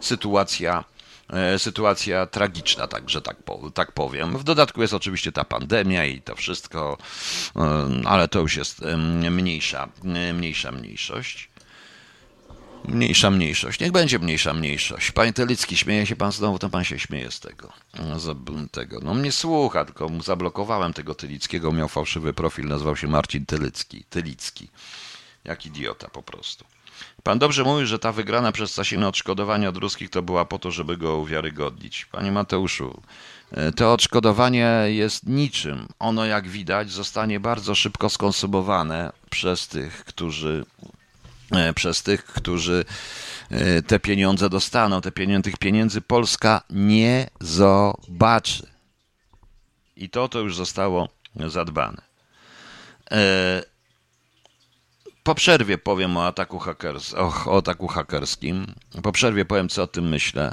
[0.00, 0.84] sytuacja
[1.58, 3.36] sytuacja tragiczna, także tak,
[3.74, 4.38] tak powiem.
[4.38, 6.98] W dodatku jest oczywiście ta pandemia i to wszystko,
[7.56, 8.80] e, ale to już jest
[9.30, 9.88] mniejsza,
[10.32, 11.48] mniejsza mniejszość.
[12.88, 13.80] Mniejsza mniejszość.
[13.80, 15.10] Niech będzie mniejsza mniejszość.
[15.10, 17.72] Panie Telicki, śmieje się pan znowu, to pan się śmieje z tego.
[18.70, 19.00] tego.
[19.02, 21.72] No mnie słucha, tylko zablokowałem tego Tylickiego.
[21.72, 24.04] Miał fałszywy profil, nazywał się Marcin Tylicki.
[24.10, 24.68] Tylicki.
[25.44, 26.64] Jak idiota po prostu.
[27.24, 30.70] Pan dobrze mówi, że ta wygrana przez Sasina odszkodowania od ruskich to była po to,
[30.70, 32.04] żeby go uwiarygodnić.
[32.12, 33.02] Panie Mateuszu,
[33.50, 35.88] e, to odszkodowanie jest niczym.
[35.98, 40.64] Ono, jak widać, zostanie bardzo szybko skonsumowane przez tych, którzy
[41.50, 42.84] e, przez tych, którzy
[43.50, 45.00] e, te pieniądze dostaną.
[45.00, 48.66] Te pieniądze, tych pieniędzy Polska nie zobaczy.
[49.96, 51.08] I to to już zostało
[51.46, 52.02] zadbane.
[55.24, 58.66] Po przerwie powiem o ataku, hakers, o, o ataku hakerskim.
[59.02, 60.52] Po przerwie powiem, co o tym myślę.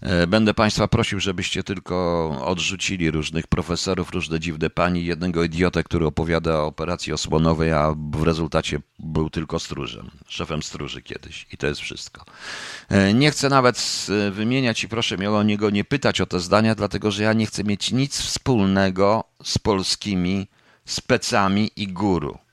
[0.00, 1.96] E, będę Państwa prosił, żebyście tylko
[2.44, 8.22] odrzucili różnych profesorów, różne dziwne pani, jednego idiotę, który opowiada o operacji osłonowej, a w
[8.22, 11.46] rezultacie był tylko stróżem, szefem stróży kiedyś.
[11.52, 12.24] I to jest wszystko.
[12.88, 16.74] E, nie chcę nawet wymieniać i proszę mnie o niego nie pytać o te zdania,
[16.74, 20.46] dlatego że ja nie chcę mieć nic wspólnego z polskimi
[20.84, 22.45] specami i guru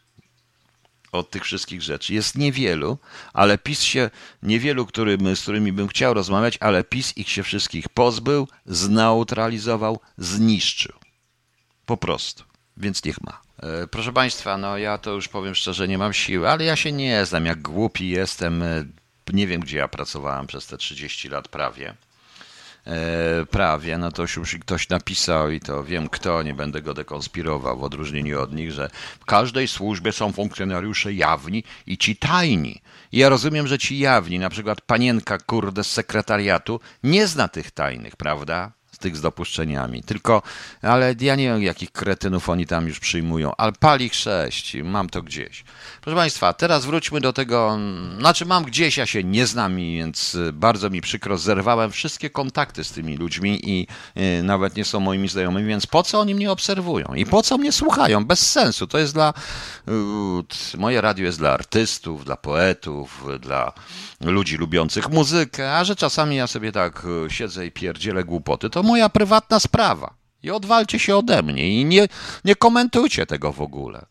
[1.13, 2.13] od tych wszystkich rzeczy.
[2.13, 2.97] Jest niewielu,
[3.33, 4.09] ale PiS się,
[4.43, 10.93] niewielu, którym, z którymi bym chciał rozmawiać, ale PiS ich się wszystkich pozbył, zneutralizował, zniszczył.
[11.85, 12.43] Po prostu.
[12.77, 13.41] Więc niech ma.
[13.57, 16.91] E, proszę Państwa, no ja to już powiem szczerze, nie mam siły, ale ja się
[16.91, 18.63] nie znam, jak głupi jestem.
[18.63, 18.85] E,
[19.33, 21.95] nie wiem, gdzie ja pracowałem przez te 30 lat prawie.
[22.87, 27.77] E, prawie, no to już ktoś napisał i to wiem kto, nie będę go dekonspirował,
[27.79, 32.81] w odróżnieniu od nich, że w każdej służbie są funkcjonariusze jawni i ci tajni.
[33.11, 37.71] I ja rozumiem, że ci jawni, na przykład panienka kurde z sekretariatu, nie zna tych
[37.71, 38.71] tajnych, prawda?
[39.03, 40.03] Tych z dopuszczeniami.
[40.03, 40.41] Tylko,
[40.81, 43.51] ale ja nie wiem, jakich kretynów oni tam już przyjmują.
[43.57, 45.63] Ale palich 6, mam to gdzieś.
[46.01, 47.77] Proszę Państwa, teraz wróćmy do tego,
[48.19, 52.91] znaczy mam gdzieś, ja się nie znam, więc bardzo mi przykro, zerwałem wszystkie kontakty z
[52.91, 53.87] tymi ludźmi i
[54.17, 57.57] y, nawet nie są moimi znajomymi, więc po co oni mnie obserwują i po co
[57.57, 58.25] mnie słuchają?
[58.25, 58.87] Bez sensu.
[58.87, 59.33] To jest dla,
[60.77, 63.73] moje radio jest dla artystów, dla poetów, dla
[64.31, 68.83] ludzi lubiących muzykę, a że czasami ja sobie tak y, siedzę i pierdzielę głupoty, to
[68.83, 70.13] moja prywatna sprawa.
[70.43, 72.07] I odwalcie się ode mnie i nie,
[72.45, 74.05] nie komentujcie tego w ogóle.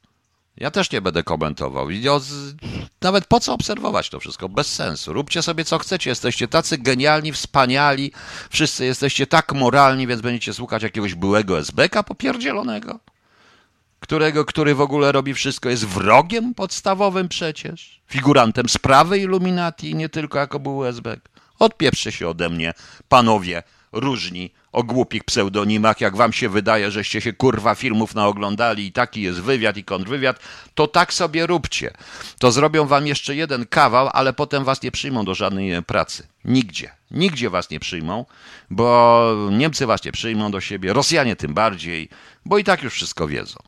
[0.57, 1.89] Ja też nie będę komentował.
[3.01, 4.49] Nawet po co obserwować to wszystko?
[4.49, 5.13] Bez sensu.
[5.13, 6.11] Róbcie sobie co chcecie.
[6.11, 8.13] Jesteście tacy genialni, wspaniali.
[8.51, 13.01] Wszyscy jesteście tak moralni, więc będziecie słuchać jakiegoś byłego SBK popierdzielonego,
[14.03, 20.39] którego, który w ogóle robi wszystko, jest wrogiem podstawowym przecież, figurantem sprawy Illuminati, nie tylko
[20.39, 21.29] jako był SBK.
[21.59, 22.75] Odpieprzcie się ode mnie,
[23.09, 23.63] panowie
[23.93, 29.23] różni o głupich pseudonimach, jak wam się wydaje, żeście się kurwa filmów naoglądali i taki
[29.23, 30.41] jest wywiad i kontrwywiad,
[30.75, 31.91] to tak sobie róbcie.
[32.39, 36.27] To zrobią wam jeszcze jeden kawał, ale potem was nie przyjmą do żadnej pracy.
[36.45, 36.91] Nigdzie.
[37.11, 38.27] Nigdzie was nie przyjmą,
[38.71, 42.09] bo Niemcy was nie przyjmą do siebie, Rosjanie tym bardziej,
[42.45, 43.59] bo i tak już wszystko wiedzą.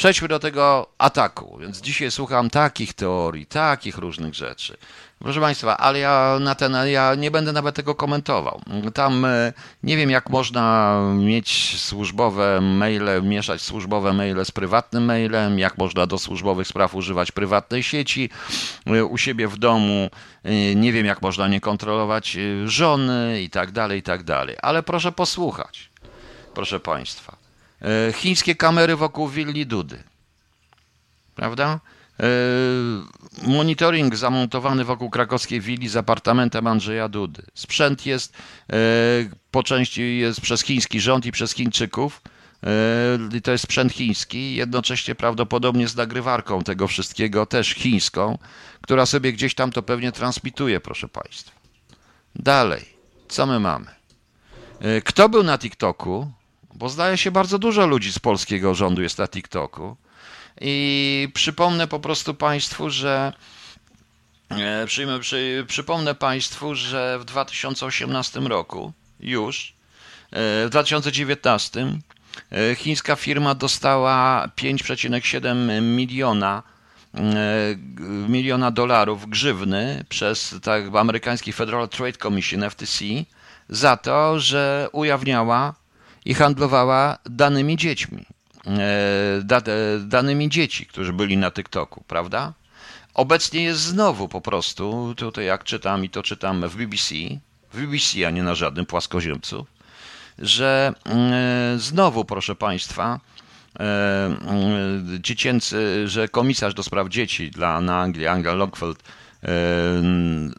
[0.00, 1.58] Przejdźmy do tego ataku.
[1.60, 4.76] Więc dzisiaj słucham takich teorii, takich różnych rzeczy.
[5.18, 8.60] Proszę Państwa, ale ja na ten, ja nie będę nawet tego komentował.
[8.94, 9.52] Tam e,
[9.82, 16.06] nie wiem, jak można mieć służbowe maile, mieszać służbowe maile z prywatnym mailem, jak można
[16.06, 18.30] do służbowych spraw używać prywatnej sieci
[18.86, 20.10] e, u siebie w domu.
[20.44, 24.56] E, nie wiem, jak można nie kontrolować żony i tak dalej, i tak dalej.
[24.62, 25.90] Ale proszę posłuchać,
[26.54, 27.39] proszę Państwa.
[28.14, 30.02] Chińskie kamery wokół willi Dudy.
[31.34, 31.80] Prawda?
[32.20, 32.26] E,
[33.48, 37.42] monitoring zamontowany wokół krakowskiej willi z apartamentem Andrzeja Dudy.
[37.54, 38.32] Sprzęt jest
[38.72, 38.76] e,
[39.50, 42.22] po części jest przez chiński rząd i przez Chińczyków.
[42.64, 48.38] E, to jest sprzęt chiński, jednocześnie prawdopodobnie z nagrywarką tego wszystkiego, też chińską,
[48.80, 51.52] która sobie gdzieś tam to pewnie transmituje, proszę Państwa.
[52.34, 52.84] Dalej,
[53.28, 53.86] co my mamy?
[55.04, 56.32] Kto był na TikToku?
[56.80, 59.96] Bo zdaje się, bardzo dużo ludzi z polskiego rządu jest na TikToku.
[60.60, 63.32] I przypomnę po prostu Państwu, że
[64.48, 69.72] e, Przyjmę, przy, przypomnę Państwu, że w 2018 roku już,
[70.30, 71.98] e, w 2019
[72.52, 76.62] e, chińska firma dostała 5,7 miliona
[78.28, 83.04] miliona dolarów grzywny przez tak amerykański Federal Trade Commission FTC
[83.68, 85.79] za to, że ujawniała
[86.24, 88.24] i handlowała danymi dziećmi.
[88.66, 92.52] E, danymi dzieci, którzy byli na TikToku, prawda?
[93.14, 97.14] Obecnie jest znowu po prostu, tutaj jak czytam i to czytam w BBC,
[97.72, 99.66] w BBC, a nie na żadnym płaskoziemcu,
[100.38, 103.20] że mm, znowu, proszę Państwa,
[103.80, 104.36] e,
[105.18, 109.02] dziecięcy, że komisarz do spraw dzieci dla, na Anglii, Angela Longfeld,
[109.42, 109.48] e,
[109.98, 110.54] mm,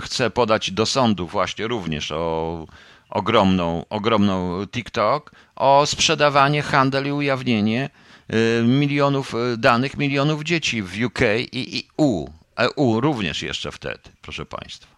[0.00, 2.66] chce podać do sądu właśnie również o
[3.10, 7.90] ogromną, ogromną TikTok, o sprzedawanie, handel i ujawnienie
[8.64, 11.20] milionów danych, milionów dzieci w UK
[11.52, 12.32] i EU.
[12.56, 14.96] EU również jeszcze wtedy, proszę Państwa.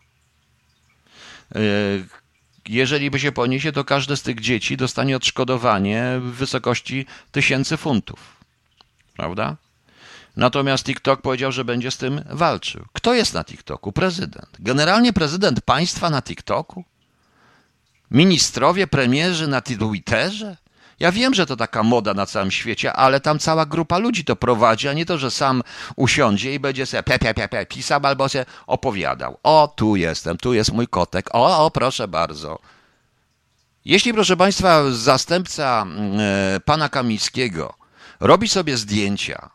[2.68, 8.37] Jeżeli by się poniesie, to każde z tych dzieci dostanie odszkodowanie w wysokości tysięcy funtów.
[9.16, 9.57] Prawda?
[10.37, 12.85] Natomiast TikTok powiedział, że będzie z tym walczył.
[12.92, 13.92] Kto jest na TikToku?
[13.92, 14.49] Prezydent.
[14.59, 16.85] Generalnie prezydent państwa na TikToku?
[18.11, 20.57] Ministrowie, premierzy na Twitterze?
[21.01, 24.37] Ja wiem, że to taka moda na całym świecie, ale tam cała grupa ludzi to
[24.37, 25.62] prowadzi, a nie to, że sam
[25.96, 29.38] usiądzie i będzie sobie pe, pe, pe, pe, pisał albo się opowiadał.
[29.42, 31.31] O, tu jestem, tu jest mój kotek.
[31.33, 32.59] O, o proszę bardzo.
[33.85, 35.87] Jeśli, proszę Państwa, zastępca
[36.18, 37.75] e, pana Kamińskiego
[38.20, 39.51] robi sobie zdjęcia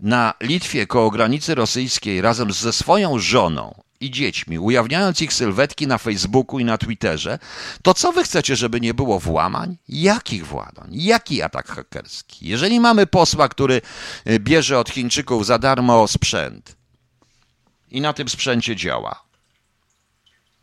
[0.00, 5.98] na Litwie koło granicy rosyjskiej razem ze swoją żoną i dziećmi, ujawniając ich sylwetki na
[5.98, 7.38] Facebooku i na Twitterze,
[7.82, 9.76] to co wy chcecie, żeby nie było włamań?
[9.88, 10.88] Jakich włamań?
[10.90, 12.48] Jaki atak hakerski?
[12.48, 13.82] Jeżeli mamy posła, który
[14.26, 16.76] y, bierze od Chińczyków za darmo sprzęt
[17.90, 19.24] i na tym sprzęcie działa,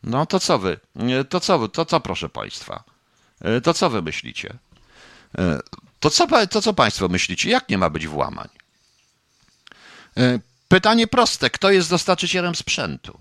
[0.04, 0.80] no to co wy?
[1.22, 1.70] Y, to co wy?
[1.70, 2.84] To co, proszę państwa?
[3.58, 4.58] Y, to co wy myślicie?
[6.00, 7.50] To co, to co państwo myślicie?
[7.50, 8.50] Jak nie ma być włamań?
[10.74, 13.20] Pytanie proste: kto jest dostarczycielem sprzętu?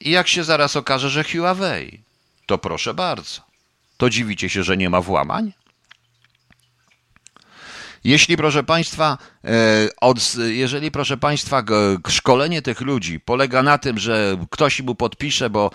[0.00, 2.02] I jak się zaraz okaże, że Huawei,
[2.46, 3.42] to proszę bardzo.
[3.96, 5.52] To dziwicie się, że nie ma włamań?
[8.04, 11.62] Jeśli, proszę Państwa, e, od, jeżeli, proszę Państwa,
[12.08, 15.70] szkolenie tych ludzi polega na tym, że ktoś mu podpisze, bo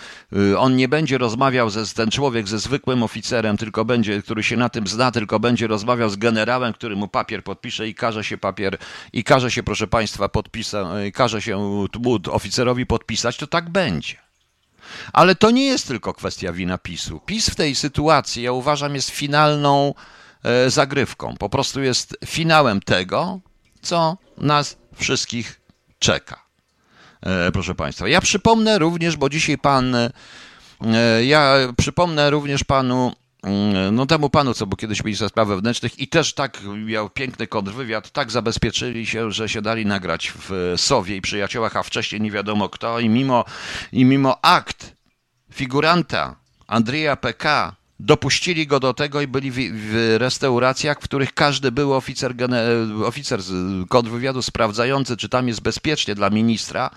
[0.51, 4.57] e, on nie będzie rozmawiał ze, ten człowiek ze zwykłym oficerem, tylko będzie, który się
[4.57, 8.37] na tym zna, tylko będzie rozmawiał z generałem, który mu papier podpisze i każe się
[8.37, 8.77] papier,
[9.13, 11.85] i każe się, proszę Państwa, podpisać, e, każe się
[12.31, 14.15] oficerowi podpisać, to tak będzie.
[15.13, 17.21] Ale to nie jest tylko kwestia wina PiSu.
[17.25, 19.93] PiS w tej sytuacji, ja uważam, jest finalną
[20.67, 21.35] zagrywką.
[21.37, 23.39] Po prostu jest finałem tego,
[23.81, 25.61] co nas wszystkich
[25.99, 26.49] czeka.
[27.21, 30.11] E, proszę Państwa, ja przypomnę również, bo dzisiaj pan, e,
[31.25, 36.07] ja przypomnę również panu, mm, no temu panu, co był kiedyś minister spraw wewnętrznych i
[36.07, 41.21] też tak miał piękny kontrwywiad, tak zabezpieczyli się, że się dali nagrać w Sowie i
[41.21, 43.45] Przyjaciołach, a wcześniej nie wiadomo kto i mimo,
[43.91, 44.95] i mimo akt
[45.53, 46.35] figuranta
[46.67, 51.93] Andrzeja PK dopuścili go do tego i byli w, w restauracjach, w których każdy był
[51.93, 52.33] oficer,
[53.05, 53.39] oficer
[53.89, 56.89] kontrwywiadu sprawdzający, czy tam jest bezpiecznie dla ministra,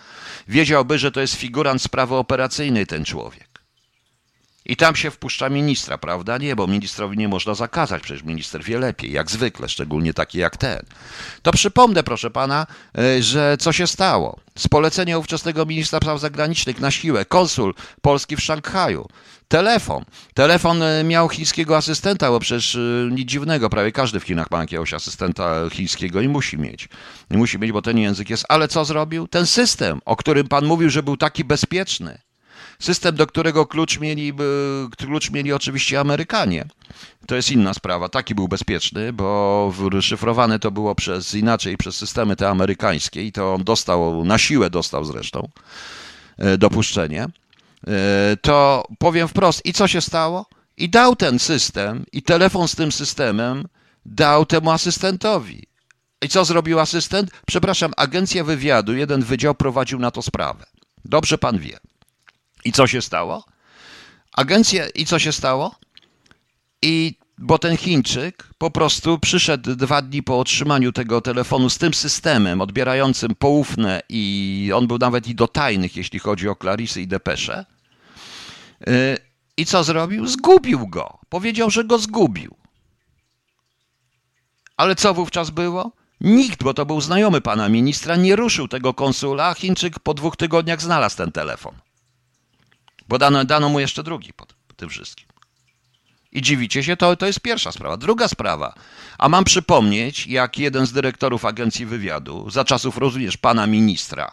[0.49, 3.53] wiedziałby, że to jest figurant sprawy operacyjnej ten człowiek.
[4.67, 6.38] I tam się wpuszcza ministra, prawda?
[6.38, 10.57] Nie, bo ministrowi nie można zakazać, przecież minister wie lepiej, jak zwykle, szczególnie taki jak
[10.57, 10.83] ten.
[11.43, 12.67] To przypomnę, proszę pana,
[12.99, 14.41] e, że co się stało.
[14.59, 19.09] Z polecenia ówczesnego ministra spraw zagranicznych na siłę, konsul Polski w Szanghaju,
[19.53, 20.05] telefon.
[20.35, 22.79] Telefon e, miał chińskiego asystenta, bo przecież e,
[23.11, 26.88] nic dziwnego, prawie każdy w Chinach ma jakiegoś asystenta chińskiego i musi mieć.
[27.31, 28.45] I musi mieć, bo ten język jest.
[28.49, 29.29] Ale co zrobił?
[29.29, 32.19] Ten system, o którym pan mówił, że był taki bezpieczny
[32.79, 34.33] System, do którego klucz mieli,
[34.99, 36.65] klucz mieli oczywiście Amerykanie.
[37.27, 38.09] To jest inna sprawa.
[38.09, 43.55] Taki był bezpieczny, bo szyfrowane to było przez inaczej, przez systemy te amerykańskie i to
[43.55, 45.49] on dostał, na siłę dostał zresztą
[46.38, 47.29] e, dopuszczenie.
[47.87, 50.47] E, to powiem wprost, i co się stało?
[50.77, 53.68] I dał ten system, i telefon z tym systemem
[54.07, 55.66] dał temu asystentowi.
[56.23, 57.31] I co zrobił asystent?
[57.47, 60.66] Przepraszam, agencja wywiadu, jeden wydział prowadził na to sprawę.
[61.05, 61.79] Dobrze pan wie.
[62.64, 63.45] I co się stało?
[64.33, 65.75] Agencja, i co się stało?
[66.83, 71.95] I bo ten Chińczyk po prostu przyszedł dwa dni po otrzymaniu tego telefonu z tym
[71.95, 77.07] systemem odbierającym poufne i on był nawet i do tajnych, jeśli chodzi o Clarisy i
[77.07, 77.67] Depesze.
[78.89, 79.19] Y,
[79.57, 80.27] I co zrobił?
[80.27, 81.19] Zgubił go.
[81.29, 82.55] Powiedział, że go zgubił.
[84.77, 85.93] Ale co wówczas było?
[86.21, 90.37] Nikt, bo to był znajomy pana ministra, nie ruszył tego konsula, a Chińczyk po dwóch
[90.37, 91.75] tygodniach znalazł ten telefon.
[93.09, 95.32] Bo dano, dano mu jeszcze drugi po, po tym wszystkim.
[96.33, 97.97] I dziwicie się, to, to jest pierwsza sprawa.
[97.97, 98.75] Druga sprawa,
[99.18, 104.33] a mam przypomnieć, jak jeden z dyrektorów agencji wywiadu, za czasów również pana ministra,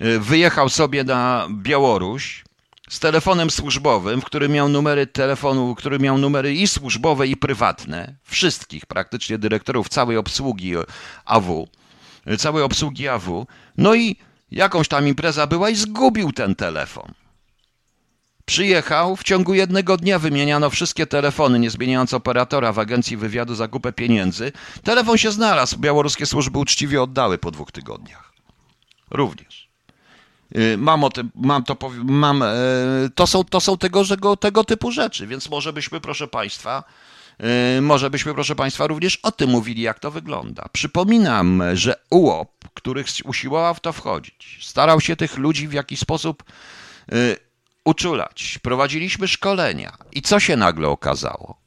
[0.00, 2.44] y, wyjechał sobie na Białoruś
[2.88, 8.14] z telefonem służbowym, w którym miał numery telefonu, który miał numery i służbowe, i prywatne,
[8.24, 10.72] wszystkich praktycznie dyrektorów całej obsługi
[11.24, 11.68] AW,
[12.26, 13.46] y, całej obsługi AW.
[13.76, 14.16] No i
[14.50, 17.19] jakąś tam impreza była i zgubił ten telefon.
[18.50, 23.68] Przyjechał, w ciągu jednego dnia wymieniano wszystkie telefony, nie zmieniając operatora w agencji wywiadu za
[23.68, 24.52] kupę pieniędzy.
[24.84, 28.32] Telefon się znalazł, białoruskie służby uczciwie oddały po dwóch tygodniach.
[29.10, 29.68] Również.
[30.56, 32.48] Y, mam, o tym, mam to, mam, e,
[33.14, 36.84] to są, to są tego, tego, tego typu rzeczy, więc może byśmy, proszę Państwa,
[37.74, 40.64] Yy, może byśmy, proszę Państwa, również o tym mówili, jak to wygląda.
[40.72, 46.44] Przypominam, że UOP, który usiłował w to wchodzić, starał się tych ludzi w jakiś sposób
[47.12, 47.36] yy,
[47.84, 48.58] uczulać.
[48.62, 49.96] Prowadziliśmy szkolenia.
[50.12, 51.60] I co się nagle okazało?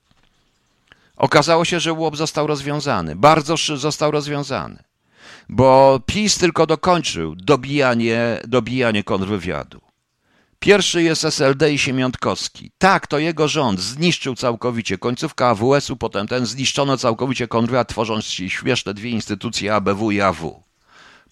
[1.17, 3.15] Okazało się, że UOP został rozwiązany.
[3.15, 4.83] Bardzo został rozwiązany.
[5.49, 9.81] Bo PiS tylko dokończył dobijanie, dobijanie kontrwywiadu.
[10.59, 12.71] Pierwszy jest SLD i Siemiątkowski.
[12.77, 18.93] Tak, to jego rząd zniszczył całkowicie końcówka AWS-u, potem ten zniszczono całkowicie kontrwywiad, tworząc śmieszne
[18.93, 20.63] dwie instytucje ABW i AW.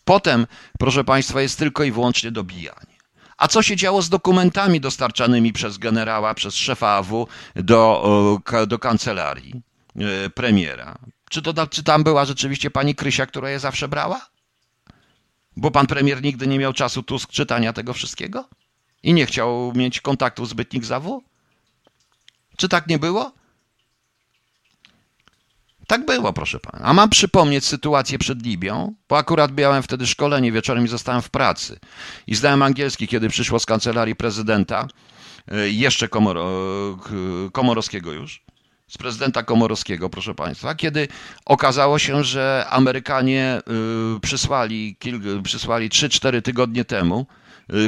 [0.05, 0.47] Potem,
[0.79, 2.90] proszę Państwa, jest tylko i wyłącznie dobijanie.
[3.41, 9.61] A co się działo z dokumentami dostarczanymi przez generała, przez szefa AW do, do kancelarii
[9.95, 10.97] e, premiera?
[11.29, 14.29] Czy, to, czy tam była rzeczywiście pani Krysia, która je zawsze brała?
[15.57, 18.49] Bo pan premier nigdy nie miał czasu tu czytania tego wszystkiego?
[19.03, 21.23] I nie chciał mieć kontaktu zbytnich z AW?
[22.57, 23.31] Czy tak nie było?
[25.91, 26.85] Tak było, proszę pana.
[26.85, 31.29] A mam przypomnieć sytuację przed Libią, bo akurat miałem wtedy szkolenie wieczorem i zostałem w
[31.29, 31.79] pracy.
[32.27, 34.87] I zdałem angielski, kiedy przyszło z kancelarii prezydenta,
[35.47, 36.37] e, jeszcze Komor
[37.51, 38.43] Komorowskiego już,
[38.87, 41.07] z prezydenta Komorowskiego, proszę państwa, kiedy
[41.45, 43.61] okazało się, że Amerykanie e,
[44.19, 44.97] przysłali,
[45.43, 47.40] przysłali 3-4 tygodnie temu Y,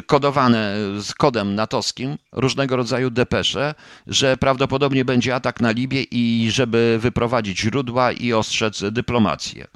[0.06, 3.76] kodowane z kodem natowskim różnego rodzaju depesze,
[4.08, 9.68] że prawdopodobnie będzie atak na Libię i żeby wyprowadzić źródła i ostrzec dyplomację.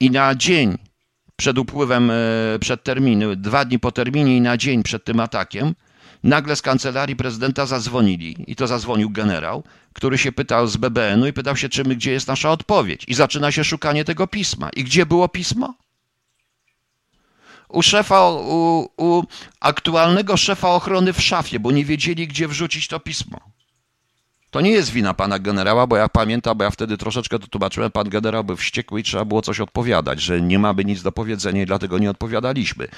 [0.00, 0.78] I na dzień
[1.36, 5.74] przed upływem, y, przed terminu, dwa dni po terminie i na dzień przed tym atakiem,
[6.22, 11.32] nagle z kancelarii prezydenta zadzwonili, i to zadzwonił generał, który się pytał z BBN-u i
[11.32, 13.04] pytał się, czy my, gdzie jest nasza odpowiedź.
[13.08, 14.70] I zaczyna się szukanie tego pisma.
[14.70, 15.74] I gdzie było pismo?
[17.72, 19.22] U szefa, u, u
[19.60, 23.40] aktualnego szefa ochrony w szafie, bo nie wiedzieli, gdzie wrzucić to pismo.
[24.50, 27.90] To nie jest wina pana generała, bo ja pamiętam, bo ja wtedy troszeczkę to tłumaczyłem,
[27.90, 31.62] pan generał był wściekły i trzeba było coś odpowiadać, że nie mamy nic do powiedzenia
[31.62, 32.88] i dlatego nie odpowiadaliśmy.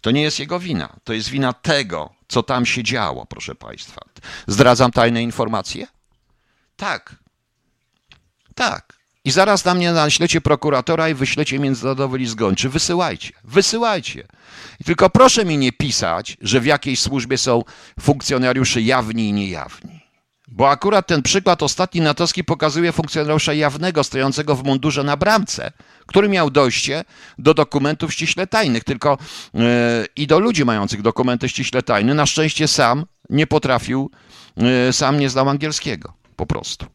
[0.00, 4.00] To nie jest jego wina, to jest wina tego, co tam się działo, proszę państwa.
[4.46, 5.86] Zdradzam tajne informacje?
[6.76, 7.16] Tak.
[8.54, 9.01] Tak.
[9.24, 12.68] I zaraz na mnie naślecie prokuratora i wyślecie międzynarodowy list gończy.
[12.68, 14.26] Wysyłajcie, wysyłajcie.
[14.84, 17.62] Tylko proszę mi nie pisać, że w jakiejś służbie są
[18.00, 20.02] funkcjonariusze jawni i niejawni.
[20.48, 25.72] Bo akurat ten przykład ostatni natowski pokazuje funkcjonariusza jawnego stojącego w mundurze na bramce,
[26.06, 27.04] który miał dojście
[27.38, 29.18] do dokumentów ściśle tajnych, tylko
[29.54, 29.60] yy,
[30.16, 32.14] i do ludzi mających dokumenty ściśle tajne.
[32.14, 34.10] Na szczęście sam nie potrafił,
[34.56, 36.86] yy, sam nie znał angielskiego po prostu.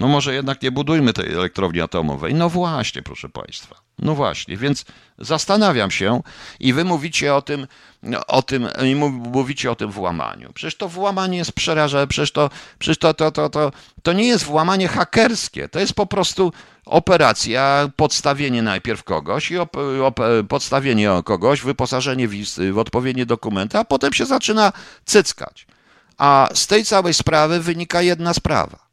[0.00, 0.08] No.
[0.08, 2.34] Może jednak nie budujmy tej elektrowni atomowej.
[2.34, 3.84] No właśnie, proszę Państwa.
[3.98, 4.84] No właśnie, więc
[5.18, 6.22] zastanawiam się
[6.60, 7.66] i wy mówicie o tym,
[8.26, 8.68] o tym,
[9.32, 10.52] mówicie o tym włamaniu.
[10.54, 13.72] Przecież to włamanie jest przerażające, przecież to, przecież to, to, to, to,
[14.02, 16.52] to nie jest włamanie hakerskie, to jest po prostu
[16.86, 22.34] operacja, podstawienie najpierw kogoś i op, op, podstawienie kogoś, wyposażenie w,
[22.72, 24.72] w odpowiednie dokumenty, a potem się zaczyna
[25.04, 25.66] cyckać.
[26.18, 28.83] A z tej całej sprawy wynika jedna sprawa.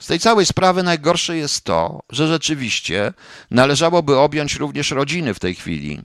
[0.00, 3.12] Z tej całej sprawy najgorsze jest to, że rzeczywiście
[3.50, 6.00] należałoby objąć również rodziny w tej chwili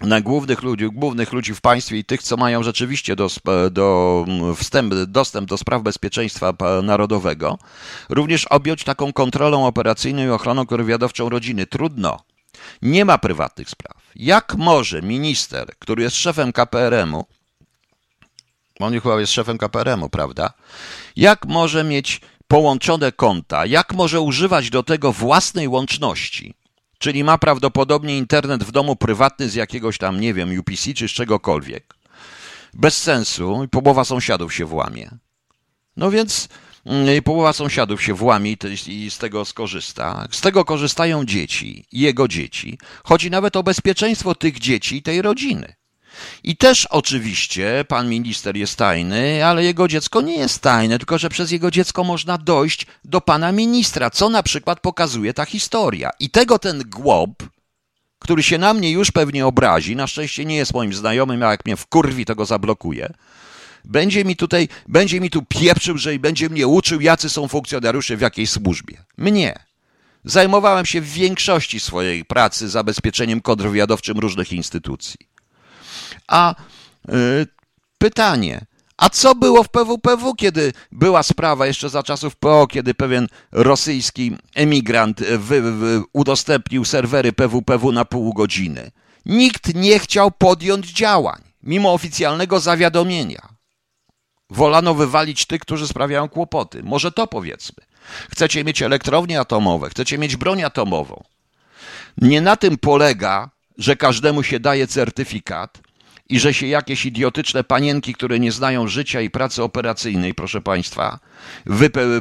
[0.00, 3.28] na głównych ludzi, głównych ludzi w państwie i tych, co mają rzeczywiście do,
[3.70, 4.24] do
[4.56, 7.58] wstęp, dostęp do spraw bezpieczeństwa narodowego,
[8.08, 11.66] również objąć taką kontrolą operacyjną i ochroną wywiadowczą rodziny.
[11.66, 12.20] Trudno.
[12.82, 13.96] Nie ma prywatnych spraw.
[14.16, 17.24] Jak może minister, który jest szefem KPRM-u,
[18.80, 20.52] on chyba jest szefem KPRM-u, prawda?
[21.16, 22.20] Jak może mieć
[22.52, 26.54] połączone konta, jak może używać do tego własnej łączności,
[26.98, 31.10] czyli ma prawdopodobnie internet w domu prywatny z jakiegoś tam, nie wiem, UPC czy z
[31.10, 31.94] czegokolwiek.
[32.74, 35.10] Bez sensu i połowa sąsiadów się włamie.
[35.96, 36.48] No więc
[36.84, 40.28] mm, połowa sąsiadów się włamie i z tego skorzysta.
[40.30, 42.78] Z tego korzystają dzieci, jego dzieci.
[43.04, 45.74] Chodzi nawet o bezpieczeństwo tych dzieci i tej rodziny.
[46.44, 51.28] I też oczywiście pan minister jest tajny, ale jego dziecko nie jest tajne, tylko że
[51.28, 56.10] przez jego dziecko można dojść do pana ministra, co na przykład pokazuje ta historia.
[56.20, 57.42] I tego ten głob,
[58.18, 61.66] który się na mnie już pewnie obrazi, na szczęście nie jest moim znajomym, a jak
[61.66, 63.12] mnie wkurwi, to go zablokuje,
[63.84, 68.16] będzie mi tutaj, będzie mi tu pieprzył, że i będzie mnie uczył, jacy są funkcjonariusze
[68.16, 69.04] w jakiej służbie.
[69.16, 69.58] Mnie.
[70.24, 75.31] Zajmowałem się w większości swojej pracy zabezpieczeniem kontrwywiadowczym różnych instytucji.
[76.32, 76.54] A
[77.08, 77.46] y,
[77.98, 78.66] pytanie,
[78.96, 84.36] a co było w PWPW, kiedy była sprawa jeszcze za czasów PO, kiedy pewien rosyjski
[84.54, 88.90] emigrant wy, wy, udostępnił serwery PWPW na pół godziny?
[89.26, 93.48] Nikt nie chciał podjąć działań, mimo oficjalnego zawiadomienia.
[94.50, 96.82] Wolano wywalić tych, którzy sprawiają kłopoty.
[96.82, 97.84] Może to powiedzmy.
[98.30, 101.24] Chcecie mieć elektrownie atomowe, chcecie mieć broń atomową.
[102.18, 105.78] Nie na tym polega, że każdemu się daje certyfikat
[106.32, 111.18] i że się jakieś idiotyczne panienki, które nie znają życia i pracy operacyjnej, proszę Państwa,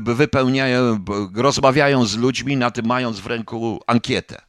[0.02, 1.06] wypełniają,
[1.36, 4.42] rozmawiają z ludźmi, na tym mając w ręku ankietę.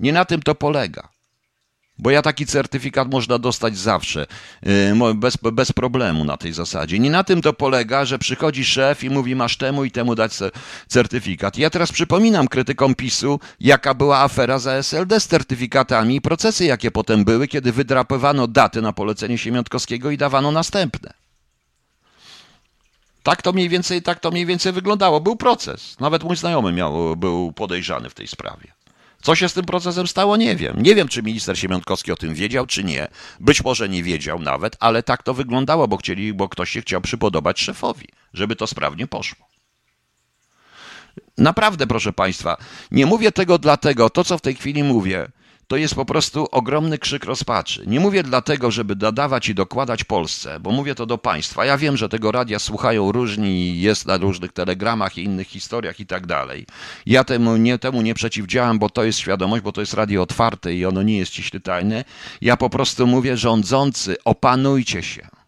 [0.00, 1.08] Nie na tym to polega.
[2.00, 4.26] Bo ja taki certyfikat można dostać zawsze,
[4.66, 6.98] y, bez, bez problemu na tej zasadzie.
[6.98, 10.32] Nie na tym to polega, że przychodzi szef i mówi masz temu i temu dać
[10.88, 11.58] certyfikat.
[11.58, 16.90] Ja teraz przypominam krytykom PiSu, jaka była afera za SLD z certyfikatami i procesy, jakie
[16.90, 21.12] potem były, kiedy wydrapywano daty na polecenie Siemiątkowskiego i dawano następne.
[23.22, 25.20] Tak to mniej więcej, tak to mniej więcej wyglądało.
[25.20, 26.00] Był proces.
[26.00, 28.79] Nawet mój znajomy miał, był podejrzany w tej sprawie.
[29.22, 30.82] Co się z tym procesem stało, nie wiem.
[30.82, 33.08] Nie wiem, czy minister Siemiątkowski o tym wiedział, czy nie.
[33.40, 37.00] Być może nie wiedział nawet, ale tak to wyglądało, bo, chcieli, bo ktoś się chciał
[37.00, 39.46] przypodobać szefowi, żeby to sprawnie poszło.
[41.38, 42.56] Naprawdę, proszę Państwa,
[42.90, 45.28] nie mówię tego dlatego, to co w tej chwili mówię,
[45.70, 47.84] to jest po prostu ogromny krzyk rozpaczy.
[47.86, 51.64] Nie mówię dlatego, żeby dodawać i dokładać Polsce, bo mówię to do państwa.
[51.64, 56.06] Ja wiem, że tego radia słuchają różni, jest na różnych telegramach i innych historiach i
[56.06, 56.66] tak dalej.
[57.06, 60.74] Ja temu nie, temu nie przeciwdziałam, bo to jest świadomość, bo to jest radio otwarte
[60.74, 62.04] i ono nie jest ściśle tajne.
[62.40, 65.39] Ja po prostu mówię, rządzący, opanujcie się.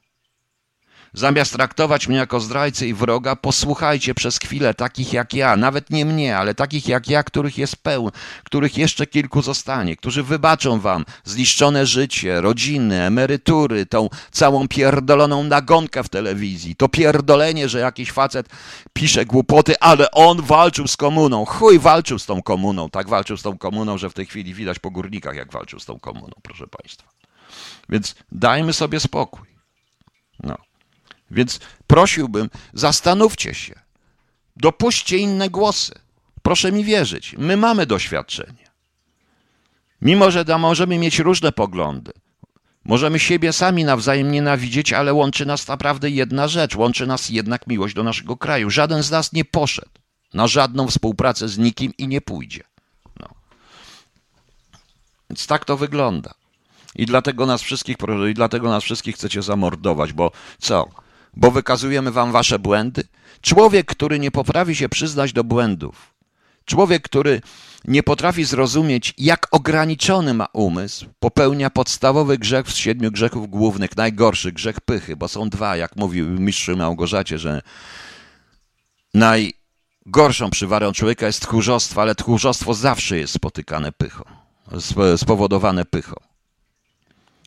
[1.15, 6.05] Zamiast traktować mnie jako zdrajcę i wroga, posłuchajcie przez chwilę takich jak ja, nawet nie
[6.05, 8.13] mnie, ale takich jak ja, których jest pełno,
[8.45, 16.05] których jeszcze kilku zostanie, którzy wybaczą wam zniszczone życie, rodziny, emerytury, tą całą pierdoloną nagonkę
[16.05, 18.49] w telewizji, to pierdolenie, że jakiś facet
[18.93, 21.45] pisze głupoty, ale on walczył z komuną.
[21.45, 24.79] Chuj walczył z tą komuną, tak walczył z tą komuną, że w tej chwili widać
[24.79, 27.09] po górnikach, jak walczył z tą komuną, proszę państwa.
[27.89, 29.47] Więc dajmy sobie spokój.
[30.43, 30.72] No.
[31.33, 33.75] Więc prosiłbym, zastanówcie się,
[34.57, 35.95] dopuśćcie inne głosy.
[36.43, 38.71] Proszę mi wierzyć, my mamy doświadczenie.
[40.03, 42.13] Mimo, że możemy mieć różne poglądy,
[42.85, 47.95] możemy siebie sami nawzajem nienawidzieć, ale łączy nas naprawdę jedna rzecz, łączy nas jednak miłość
[47.95, 48.71] do naszego kraju.
[48.71, 49.91] Żaden z nas nie poszedł
[50.35, 52.65] na żadną współpracę z nikim i nie pójdzie.
[53.21, 53.29] No.
[55.31, 56.35] Więc tak to wygląda.
[56.95, 57.97] I dlatego nas wszystkich,
[58.31, 60.89] i dlatego nas wszystkich chcecie zamordować, bo co?
[61.37, 63.05] Bo wykazujemy wam wasze błędy?
[63.41, 66.15] Człowiek, który nie potrafi się przyznać do błędów,
[66.65, 67.41] człowiek, który
[67.85, 74.53] nie potrafi zrozumieć, jak ograniczony ma umysł, popełnia podstawowy grzech z siedmiu grzechów głównych, najgorszy
[74.53, 77.63] grzech pychy, bo są dwa, jak mówił mistrz Małgorzacie, że
[79.15, 84.25] najgorszą przywarą człowieka jest tchórzostwo, ale tchórzostwo zawsze jest spotykane pychą,
[85.17, 86.15] spowodowane pychą.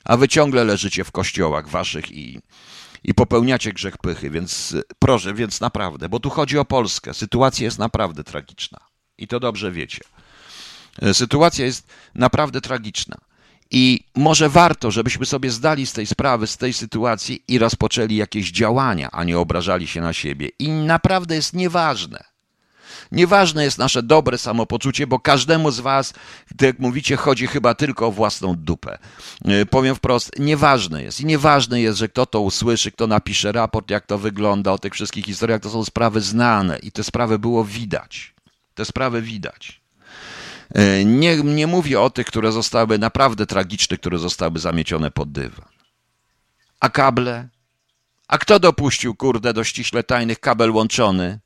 [0.03, 2.39] A wy ciągle leżycie w kościołach waszych i
[3.05, 7.13] i popełniacie grzech pychy, więc proszę, więc naprawdę, bo tu chodzi o Polskę.
[7.13, 8.79] Sytuacja jest naprawdę tragiczna
[9.17, 10.01] i to dobrze wiecie.
[11.01, 13.17] E, sytuacja jest naprawdę tragiczna.
[13.71, 18.51] I może warto, żebyśmy sobie zdali z tej sprawy, z tej sytuacji i rozpoczęli jakieś
[18.51, 20.49] działania, a nie obrażali się na siebie.
[20.59, 22.23] I naprawdę jest nieważne,
[23.11, 26.13] Nieważne jest nasze dobre samopoczucie, bo każdemu z Was,
[26.61, 28.97] jak mówicie, chodzi chyba tylko o własną dupę.
[29.45, 31.21] E, powiem wprost, nieważne jest.
[31.21, 34.93] I nieważne jest, że kto to usłyszy, kto napisze raport, jak to wygląda, o tych
[34.93, 35.61] wszystkich historiach.
[35.61, 38.33] To są sprawy znane i te sprawy było widać.
[38.73, 39.81] Te sprawy widać.
[40.75, 45.69] E, nie, nie mówię o tych, które zostały naprawdę tragiczne, które zostały zamiecione pod dywan.
[46.79, 47.49] A kable?
[48.27, 51.39] A kto dopuścił, kurde, do ściśle tajnych kabel łączony?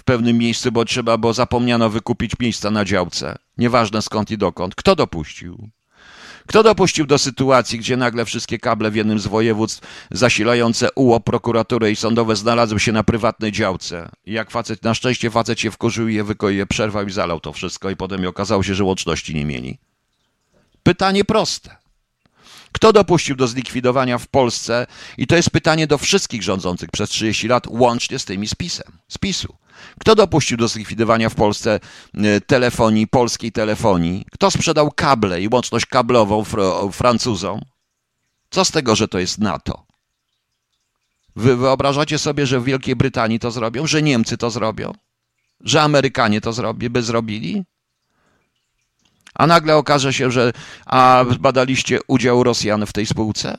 [0.00, 3.36] W pewnym miejscu, bo trzeba, bo zapomniano wykupić miejsca na działce.
[3.58, 4.74] Nieważne skąd i dokąd.
[4.74, 5.70] Kto dopuścił?
[6.46, 11.90] Kto dopuścił do sytuacji, gdzie nagle wszystkie kable w jednym z województw zasilające UO, prokuraturę
[11.90, 14.10] i sądowe znalazły się na prywatnej działce?
[14.26, 17.52] Jak facet, na szczęście facet się wkurzył i je, wyko, je przerwał i zalał to
[17.52, 19.78] wszystko i potem okazało się, że łączności nie mieli.
[20.82, 21.79] Pytanie proste.
[22.72, 24.86] Kto dopuścił do zlikwidowania w Polsce?
[25.18, 29.56] I to jest pytanie do wszystkich rządzących przez 30 lat, łącznie z tymi spisem, spisu.
[30.00, 31.80] Kto dopuścił do zlikwidowania w Polsce
[32.14, 34.24] e, telefonii, polskiej telefonii?
[34.32, 36.60] Kto sprzedał kable i łączność kablową fr
[36.92, 37.60] Francuzom?
[38.50, 39.86] Co z tego, że to jest NATO?
[41.36, 44.92] Wy wyobrażacie sobie, że w Wielkiej Brytanii to zrobią, że Niemcy to zrobią,
[45.60, 47.64] że Amerykanie to zrobi, by zrobili?
[49.34, 50.52] A nagle okaże się, że
[50.86, 53.58] a badaliście udział Rosjan w tej spółce?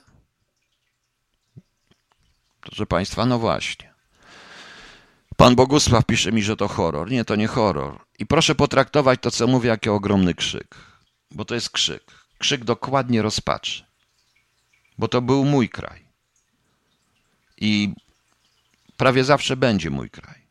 [2.61, 3.93] Proszę Państwa, no właśnie.
[5.37, 7.11] Pan Bogusław pisze mi, że to horror.
[7.11, 7.99] Nie, to nie horror.
[8.19, 10.75] I proszę potraktować to, co mówię, jako ogromny krzyk.
[11.31, 12.03] Bo to jest krzyk.
[12.37, 13.85] Krzyk dokładnie rozpaczy.
[14.97, 16.05] Bo to był mój kraj.
[17.57, 17.93] I
[18.97, 20.41] prawie zawsze będzie mój kraj.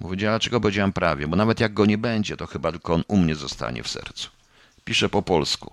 [0.00, 1.28] Mówię, dlaczego powiedziałem prawie?
[1.28, 4.35] Bo nawet jak go nie będzie, to chyba tylko on u mnie zostanie w sercu.
[4.86, 5.72] Piszę po polsku.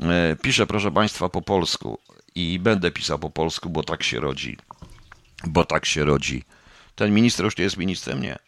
[0.00, 1.98] E, piszę, proszę Państwa, po polsku
[2.34, 4.56] i będę pisał po polsku, bo tak się rodzi.
[5.44, 6.44] Bo tak się rodzi.
[6.94, 8.22] Ten minister już nie jest ministrem?
[8.22, 8.38] Nie.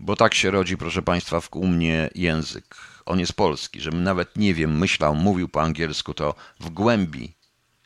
[0.00, 2.76] Bo tak się rodzi, proszę Państwa, w u mnie język.
[3.06, 7.34] On jest polski, żebym nawet nie wiem, myślał, mówił po angielsku, to w głębi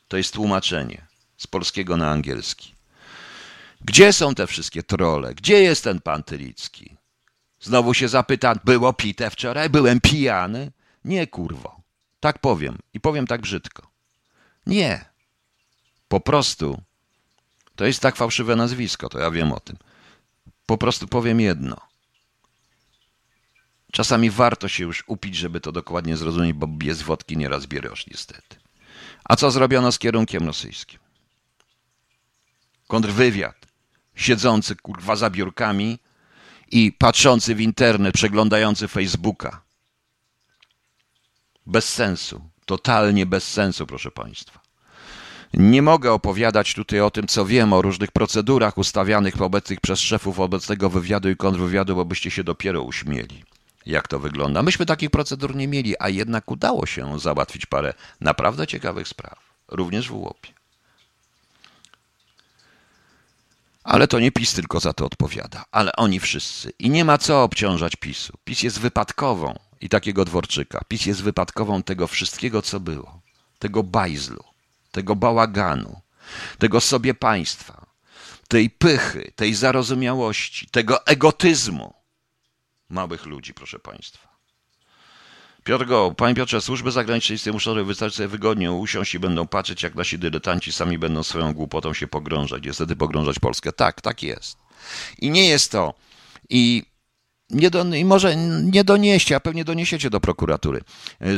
[0.09, 2.75] to jest tłumaczenie z polskiego na angielski.
[3.81, 5.35] Gdzie są te wszystkie trole?
[5.35, 6.97] Gdzie jest ten pan Tylicki?
[7.61, 9.71] Znowu się zapyta, było pite wczoraj?
[9.71, 10.73] Byłem pijany?
[11.05, 11.81] Nie, kurwo.
[12.21, 13.91] Tak powiem i powiem tak brzydko.
[14.67, 15.05] Nie.
[16.09, 16.81] Po prostu
[17.77, 19.77] to jest tak fałszywe nazwisko, to ja wiem o tym.
[20.67, 21.77] Po prostu powiem jedno.
[23.93, 28.57] Czasami warto się już upić, żeby to dokładnie zrozumieć, bo bez wodki nieraz bierosz niestety.
[29.25, 31.01] A co zrobiono z kierunkiem rosyjskim?
[32.87, 33.67] Kontrwywiad,
[34.15, 35.99] siedzący kurwa za biurkami
[36.71, 39.64] i patrzący w internet, przeglądający Facebooka.
[41.67, 44.61] Bez sensu, totalnie bez sensu, proszę Państwa.
[45.55, 50.41] Nie mogę opowiadać tutaj o tym, co wiem, o różnych procedurach ustawianych obecnych przez szefów
[50.41, 53.45] obecnego wywiadu i kontrwywiadu, bo byście się dopiero uśmieli,
[53.87, 54.63] jak to wygląda.
[54.63, 59.39] Myśmy takich procedur nie mieli, a jednak udało się załatwić parę naprawdę ciekawych spraw,
[59.69, 60.53] również w Łopie.
[63.85, 66.73] Ale to nie PiS tylko za to odpowiada, ale oni wszyscy.
[66.79, 68.33] I nie ma co obciążać PiSu.
[68.45, 70.81] PiS jest wypadkową i takiego Dworczyka.
[70.89, 73.21] PiS jest wypadkową tego wszystkiego, co było.
[73.59, 74.45] Tego bajzlu,
[74.93, 76.01] tego bałaganu,
[76.59, 77.87] tego sobie państwa,
[78.49, 81.95] tej pychy, tej zarozumiałości, tego egotyzmu
[82.89, 84.35] małych ludzi, proszę państwa.
[85.65, 89.95] Piotr Go, panie Piotrze, służby zagraniczne muszą wystarczyć sobie wygodnie usiąść i będą patrzeć, jak
[89.95, 93.73] nasi dyletanci sami będą swoją głupotą się pogrążać, niestety pogrążać Polskę.
[93.73, 94.59] Tak, tak jest.
[95.19, 95.95] I nie jest to.
[96.51, 96.94] I
[97.51, 100.81] nie do, i może nie donieście, a pewnie doniesiecie do prokuratury,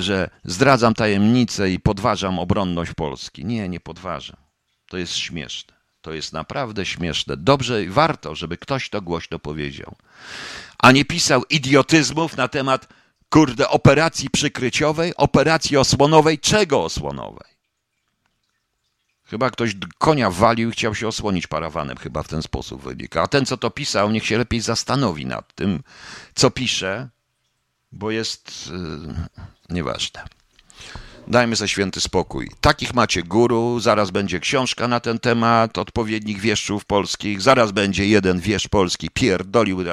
[0.01, 3.45] że zdradzam tajemnicę i podważam obronność Polski.
[3.45, 4.37] Nie, nie podważam.
[4.89, 5.75] To jest śmieszne.
[6.01, 7.37] To jest naprawdę śmieszne.
[7.37, 9.97] Dobrze, warto, żeby ktoś to głośno powiedział.
[10.79, 12.89] A nie pisał idiotyzmów na temat
[13.31, 16.39] kurde, operacji przykryciowej, operacji osłonowej.
[16.39, 17.56] Czego osłonowej?
[19.27, 23.23] Chyba ktoś konia walił i chciał się osłonić parawanem, chyba w ten sposób wynika.
[23.23, 25.83] A ten, co to pisał, niech się lepiej zastanowi nad tym,
[26.35, 27.09] co pisze,
[27.93, 29.15] bo jest yy,
[29.71, 30.25] nieważne.
[31.29, 32.51] Dajmy sobie święty spokój.
[32.61, 38.41] Takich macie guru, zaraz będzie książka na ten temat, odpowiednich wieszczów polskich, zaraz będzie jeden
[38.41, 39.85] wieszcz polski pierdolił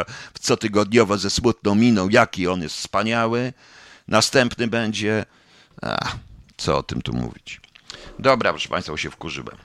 [0.41, 3.53] cotygodniowo ze smutną miną, jaki on jest wspaniały.
[4.07, 5.25] Następny będzie...
[5.81, 6.17] Ach,
[6.57, 7.62] co o tym tu mówić.
[8.19, 9.57] Dobra, proszę Państwa, się wkurzyłem.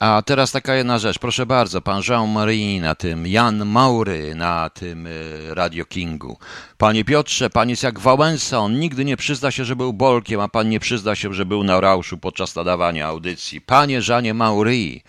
[0.00, 5.06] A teraz taka jedna rzecz, proszę bardzo, pan Jean-Marie na tym, Jan Maury na tym
[5.06, 6.38] y, Radio Kingu.
[6.78, 10.48] Panie Piotrze, pan jest jak Wałęsa, on nigdy nie przyzna się, że był Bolkiem, a
[10.48, 13.60] pan nie przyzna się, że był na Rauszu podczas nadawania audycji.
[13.60, 15.00] Panie Żanie Maury,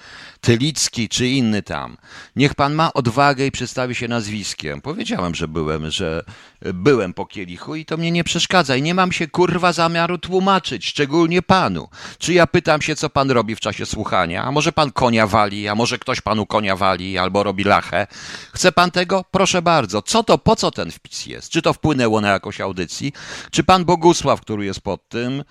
[0.41, 1.97] Tylicki czy inny tam.
[2.35, 4.81] Niech pan ma odwagę i przedstawi się nazwiskiem.
[4.81, 6.23] Powiedziałem, że byłem, że
[6.61, 10.85] byłem po kielichu i to mnie nie przeszkadza i nie mam się kurwa zamiaru tłumaczyć,
[10.85, 11.89] szczególnie panu.
[12.17, 14.43] Czy ja pytam się, co pan robi w czasie słuchania?
[14.43, 18.07] A może pan konia wali, a może ktoś panu konia wali albo robi lachę?
[18.53, 19.25] Chce pan tego?
[19.31, 20.01] Proszę bardzo.
[20.01, 21.49] Co to, po co ten wpis jest?
[21.49, 23.13] Czy to wpłynęło na jakąś audycji?
[23.51, 25.43] Czy pan Bogusław, który jest pod tym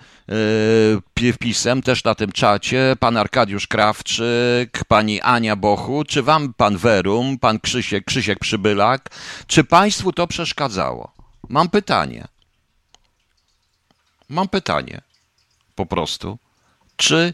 [1.21, 6.77] yy, wpisem, też na tym czacie, pan Arkadiusz Krawczyk, pani Ania Bochu, czy wam pan
[6.77, 9.09] Werum, pan Krzysiek, Krzysiek Przybylak,
[9.47, 11.11] czy państwu to przeszkadzało?
[11.49, 12.27] Mam pytanie.
[14.29, 15.01] Mam pytanie.
[15.75, 16.37] Po prostu.
[16.95, 17.33] Czy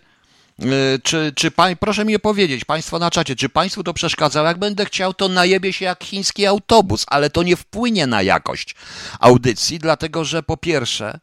[0.63, 4.47] y, czy, czy pań, proszę mi powiedzieć, Państwo na czacie, czy Państwu to przeszkadzało?
[4.47, 8.75] Jak będę chciał, to najebie się jak chiński autobus, ale to nie wpłynie na jakość
[9.19, 11.19] audycji, dlatego że po pierwsze,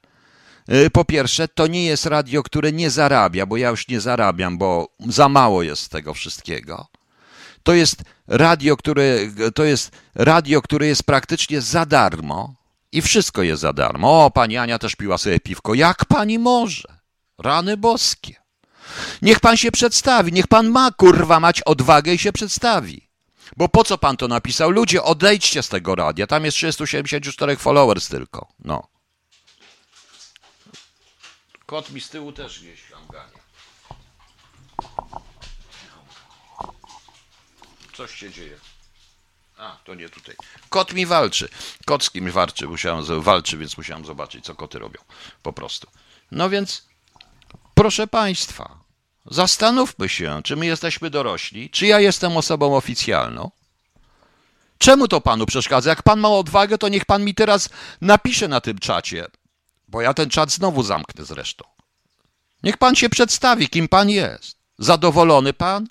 [0.93, 4.89] po pierwsze, to nie jest radio, które nie zarabia, bo ja już nie zarabiam, bo
[5.09, 6.87] za mało jest tego wszystkiego.
[7.63, 9.19] To jest radio, które,
[9.55, 12.55] to jest radio, które jest praktycznie za darmo
[12.93, 14.25] i wszystko jest za darmo.
[14.25, 15.75] O, pani Ania też piła sobie piwko.
[15.75, 16.89] Jak pani może?
[17.39, 18.35] Rany boskie.
[19.23, 23.09] Niech pan się przedstawi, niech pan ma kurwa mać odwagę i się przedstawi.
[23.57, 24.71] Bo po co pan to napisał?
[24.71, 26.27] Ludzie, odejdźcie z tego radia.
[26.27, 28.49] Tam jest 374 followers tylko.
[28.65, 28.94] No.
[31.67, 33.45] Kot mi z tyłu też gdzieś tam gania.
[37.97, 38.59] Coś się dzieje.
[39.59, 40.37] A, to nie tutaj.
[40.69, 41.49] Kot mi walczy.
[41.87, 45.01] Kot z kimś walczy, musiałem, walczy, więc musiałem zobaczyć, co koty robią.
[45.43, 45.87] Po prostu.
[46.31, 46.89] No więc,
[47.75, 48.85] proszę Państwa,
[49.27, 53.51] Zastanówmy się, czy my jesteśmy dorośli, czy ja jestem osobą oficjalną.
[54.79, 55.91] Czemu to panu przeszkadza?
[55.91, 57.69] Jak pan ma odwagę, to niech pan mi teraz
[58.01, 59.27] napisze na tym czacie,
[59.95, 61.65] bo ja ten czat znowu zamknę zresztą.
[62.63, 64.59] Niech pan się przedstawi, kim pan jest.
[64.79, 65.87] Zadowolony pan?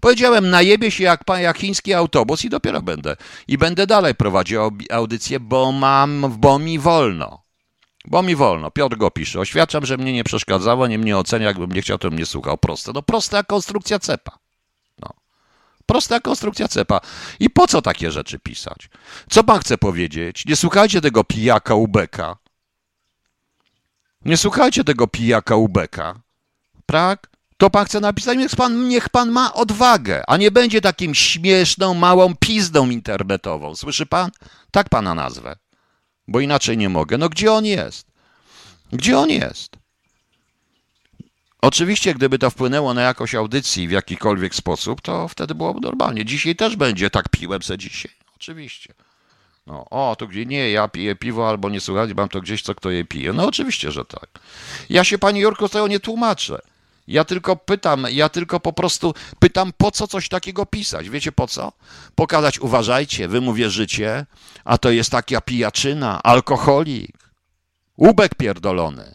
[0.00, 3.16] Powiedziałem, najebie się jak jak chiński autobus i dopiero będę.
[3.48, 4.60] I będę dalej prowadził
[4.90, 7.42] audycję, bo mam, bo mi wolno.
[8.04, 8.70] Bo mi wolno.
[8.70, 9.40] Piotr go pisze.
[9.40, 12.58] Oświadczam, że mnie nie przeszkadzało, nie mnie ocenia, jakbym nie chciał, to mnie słuchał.
[12.58, 12.92] Proste.
[12.94, 14.38] No prosta konstrukcja cepa.
[14.98, 15.08] No.
[15.86, 17.00] Prosta konstrukcja cepa.
[17.40, 18.88] I po co takie rzeczy pisać?
[19.30, 20.46] Co pan chce powiedzieć?
[20.46, 22.36] Nie słuchajcie tego pijaka ubeka.
[24.26, 26.20] Nie słuchajcie tego pijaka ubeka.
[26.86, 27.30] Tak?
[27.56, 31.94] To pan chce napisać, niech pan, niech pan ma odwagę, a nie będzie takim śmieszną,
[31.94, 33.76] małą pizdą internetową.
[33.76, 34.30] Słyszy pan?
[34.70, 35.56] Tak pana nazwę.
[36.28, 37.18] Bo inaczej nie mogę.
[37.18, 38.06] No gdzie on jest?
[38.92, 39.76] Gdzie on jest?
[41.62, 46.24] Oczywiście, gdyby to wpłynęło na jakąś audycji w jakikolwiek sposób, to wtedy byłoby normalnie.
[46.24, 48.12] Dzisiaj też będzie, tak piłem se dzisiaj.
[48.36, 48.94] Oczywiście.
[49.66, 52.74] No, o, to gdzie nie, ja piję piwo albo nie słuchać, mam to gdzieś, co
[52.74, 53.32] kto je pije.
[53.32, 54.28] No oczywiście, że tak.
[54.90, 56.58] Ja się, panie Jurku, z tego nie tłumaczę.
[57.08, 61.08] Ja tylko pytam, ja tylko po prostu pytam, po co coś takiego pisać.
[61.08, 61.72] Wiecie po co?
[62.14, 64.26] Pokazać, uważajcie, wy mu wierzycie,
[64.64, 67.16] a to jest taka pijaczyna, alkoholik,
[67.98, 69.14] łubek pierdolony.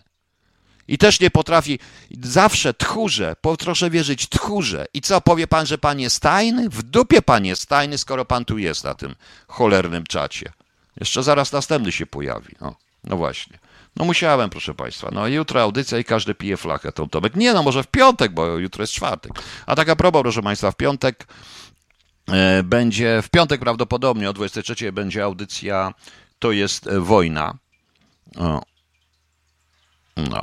[0.92, 1.80] I też nie potrafi,
[2.22, 4.86] zawsze tchórze, proszę wierzyć, tchórze.
[4.94, 6.70] I co, powie pan, że pan jest tajny?
[6.70, 9.16] W dupie pan jest tajny, skoro pan tu jest na tym
[9.48, 10.52] cholernym czacie.
[11.00, 12.56] Jeszcze zaraz następny się pojawi.
[12.62, 13.60] No, no właśnie.
[13.96, 15.10] No musiałem, proszę Państwa.
[15.12, 17.36] No jutro audycja i każdy pije flachę tą Tomek.
[17.36, 19.32] Nie, no może w piątek, bo jutro jest czwartek.
[19.66, 21.28] A tak a propos, proszę Państwa, w piątek
[22.28, 25.94] e, będzie, w piątek prawdopodobnie o 23 będzie audycja
[26.40, 27.58] To jest e, wojna.
[28.38, 28.62] O,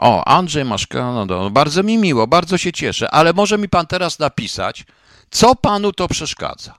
[0.01, 3.87] o Andrzej Maszka, no, no, bardzo mi miło, bardzo się cieszę, ale może mi Pan
[3.87, 4.85] teraz napisać,
[5.31, 6.75] co Panu to przeszkadza?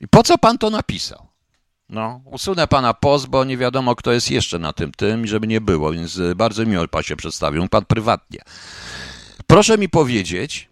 [0.00, 1.26] I po co Pan to napisał?
[1.88, 5.60] No, usunę pana post, bo nie wiadomo, kto jest jeszcze na tym tym, żeby nie
[5.60, 8.40] było, więc e, bardzo miło pan się przedstawił, pan prywatnie.
[9.46, 10.68] Proszę mi powiedzieć,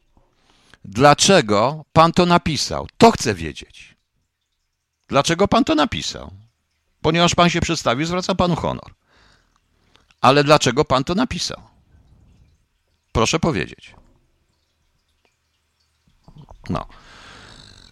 [0.84, 2.86] dlaczego pan to napisał?
[2.98, 3.96] To chcę wiedzieć.
[5.08, 6.30] Dlaczego pan to napisał?
[7.02, 8.94] Ponieważ pan się przedstawił, zwracam panu honor.
[10.24, 11.60] Ale dlaczego pan to napisał?
[13.12, 13.94] Proszę powiedzieć.
[16.70, 16.86] No.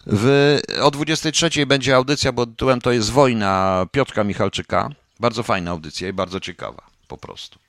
[0.07, 4.89] W, o 23 będzie audycja, bo tytułem to jest Wojna Piotrka Michalczyka.
[5.19, 7.59] Bardzo fajna audycja i bardzo ciekawa, po prostu.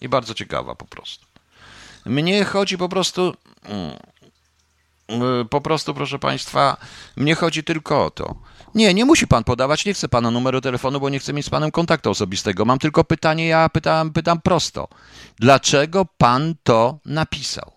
[0.00, 1.26] I bardzo ciekawa, po prostu.
[2.06, 3.34] Mnie chodzi po prostu.
[5.08, 6.76] Mm, po prostu, proszę Państwa,
[7.16, 8.34] mnie chodzi tylko o to.
[8.74, 11.50] Nie, nie musi Pan podawać, nie chcę Pana numeru telefonu, bo nie chcę mieć z
[11.50, 12.64] Panem kontaktu osobistego.
[12.64, 14.88] Mam tylko pytanie, ja pytam, pytam prosto.
[15.36, 17.72] Dlaczego Pan to napisał?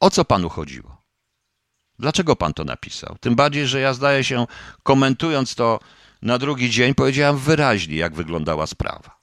[0.00, 0.96] O co Panu chodziło?
[1.98, 3.16] Dlaczego pan to napisał?
[3.20, 4.46] Tym bardziej, że ja zdaje się,
[4.82, 5.80] komentując to
[6.22, 9.16] na drugi dzień, powiedziałem wyraźnie, jak wyglądała sprawa.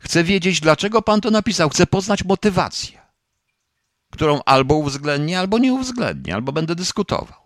[0.00, 1.68] Chcę wiedzieć, dlaczego pan to napisał.
[1.68, 3.00] Chcę poznać motywację,
[4.10, 7.41] którą albo uwzględnię, albo nie uwzględnię, albo będę dyskutował.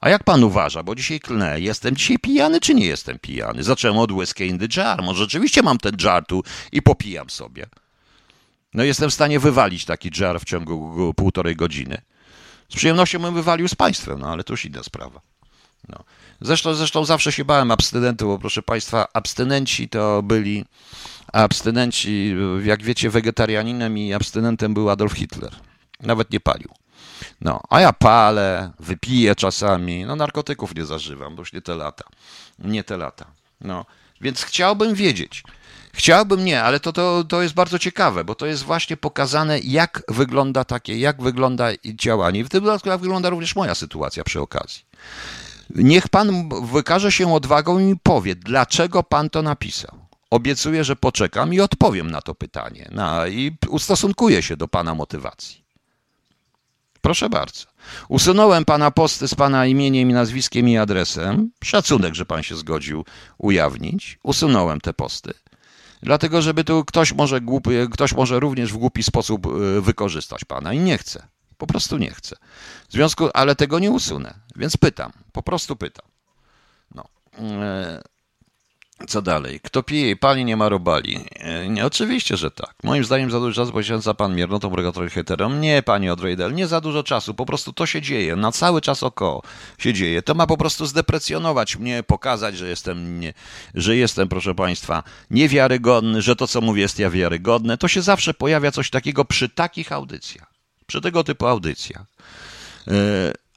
[0.00, 3.62] A jak pan uważa, bo dzisiaj klnę, jestem dzisiaj pijany, czy nie jestem pijany?
[3.62, 5.02] Zacząłem od whisky in the jar.
[5.02, 6.42] Może rzeczywiście mam ten jar tu
[6.72, 7.66] i popijam sobie.
[8.74, 12.02] No jestem w stanie wywalić taki jar w ciągu półtorej godziny.
[12.68, 15.20] Z przyjemnością bym wywalił z państwem, no ale to już inna sprawa.
[15.88, 16.04] No.
[16.40, 20.64] Zresztą, zresztą zawsze się bałem abstynentów, bo proszę Państwa, abstynenci to byli,
[21.32, 22.34] abstynenci,
[22.64, 25.52] jak wiecie, wegetarianinem i abstynentem był Adolf Hitler.
[26.00, 26.68] Nawet nie palił.
[27.40, 32.04] No, a ja palę, wypiję czasami, no narkotyków nie zażywam, bo już nie te lata.
[32.58, 33.26] Nie te lata.
[33.60, 33.86] No,
[34.20, 35.42] więc chciałbym wiedzieć,
[35.96, 40.02] Chciałbym nie, ale to, to, to jest bardzo ciekawe, bo to jest właśnie pokazane, jak
[40.08, 42.44] wygląda takie, jak wygląda działanie.
[42.44, 44.84] W tym dodatku, jak wygląda również moja sytuacja przy okazji.
[45.70, 49.98] Niech pan wykaże się odwagą i mi powie, dlaczego pan to napisał.
[50.30, 55.65] Obiecuję, że poczekam i odpowiem na to pytanie na, i ustosunkuję się do pana motywacji.
[57.06, 57.64] Proszę bardzo.
[58.08, 61.50] Usunąłem pana posty z pana imieniem nazwiskiem i adresem.
[61.64, 63.04] Szacunek, że pan się zgodził
[63.38, 64.18] ujawnić.
[64.22, 65.34] Usunąłem te posty.
[66.02, 70.72] Dlatego, żeby tu ktoś może, głupi, ktoś może również w głupi sposób e, wykorzystać pana
[70.72, 71.26] i nie chcę.
[71.58, 72.36] Po prostu nie chcę.
[72.88, 74.34] W związku, ale tego nie usunę.
[74.56, 76.06] Więc pytam, po prostu pytam.
[76.94, 77.04] No.
[79.00, 79.60] E, Co dalej?
[79.60, 81.24] Kto pije i pali, nie ma robali.
[81.36, 82.74] E, nie, oczywiście, że tak.
[82.84, 85.60] Moim zdaniem za dużo czasu poświęca pan miernotą regulatorem heterom.
[85.60, 87.34] Nie, panie Odrejdel, nie za dużo czasu.
[87.34, 88.36] Po prostu to się dzieje.
[88.36, 89.42] Na cały czas około
[89.78, 90.22] się dzieje.
[90.22, 93.34] To ma po prostu zdeprecjonować mnie, pokazać, że jestem, nie,
[93.74, 97.78] że jestem, proszę państwa, niewiarygodny, że to, co mówię, jest ja wiarygodne.
[97.78, 100.46] To się zawsze pojawia coś takiego przy takich audycjach.
[100.86, 102.04] Przy tego typu audycjach.
[102.86, 102.94] Yy,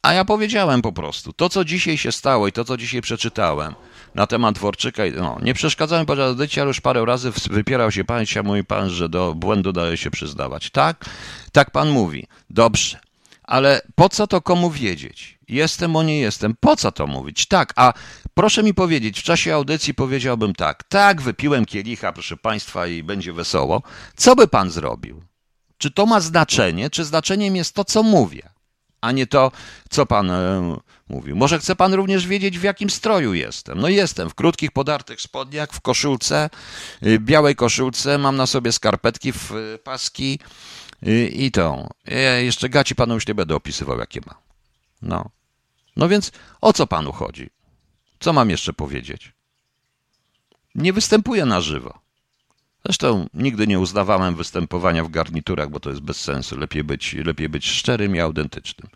[0.02, 3.76] a ja powiedziałem po prostu, to co dzisiaj się stało i to co dzisiaj przeczytałem
[4.16, 8.26] na temat Dworczyka, no, nie przeszkadzałem podczas audycji, ale już parę razy wypierał się pan,
[8.26, 10.70] się mówi pan, że do błędu daje się przyznawać.
[10.70, 11.05] Tak,
[11.51, 12.28] tak pan mówi.
[12.49, 12.99] Dobrze.
[13.43, 15.39] Ale po co to komu wiedzieć?
[15.47, 16.55] Jestem, bo nie jestem.
[16.60, 17.45] Po co to mówić?
[17.45, 17.93] Tak, a
[18.34, 20.84] proszę mi powiedzieć, w czasie audycji powiedziałbym tak.
[20.84, 23.82] Tak, wypiłem kielicha, proszę państwa, i będzie wesoło.
[24.16, 25.24] Co by pan zrobił?
[25.78, 28.49] Czy to ma znaczenie, czy znaczeniem jest to, co mówię?
[29.01, 29.51] a nie to,
[29.89, 30.32] co pan
[31.10, 31.36] mówił.
[31.36, 33.80] Może chce pan również wiedzieć, w jakim stroju jestem.
[33.80, 36.49] No jestem w krótkich, podartych spodniach, w koszulce,
[37.03, 40.39] y, białej koszulce, mam na sobie skarpetki w y, paski
[41.07, 41.51] y, i.
[42.05, 44.36] Ja jeszcze gaci panu już nie będę opisywał, jakie ma.
[45.01, 45.30] No.
[45.95, 46.32] No więc
[46.62, 47.49] o co panu chodzi?
[48.20, 49.34] Co mam jeszcze powiedzieć?
[50.76, 51.99] Nie występuję na żywo.
[52.90, 56.58] Zresztą nigdy nie uznawałem występowania w garniturach, bo to jest bez sensu.
[56.58, 58.90] Lepiej być, lepiej być szczerym i autentycznym.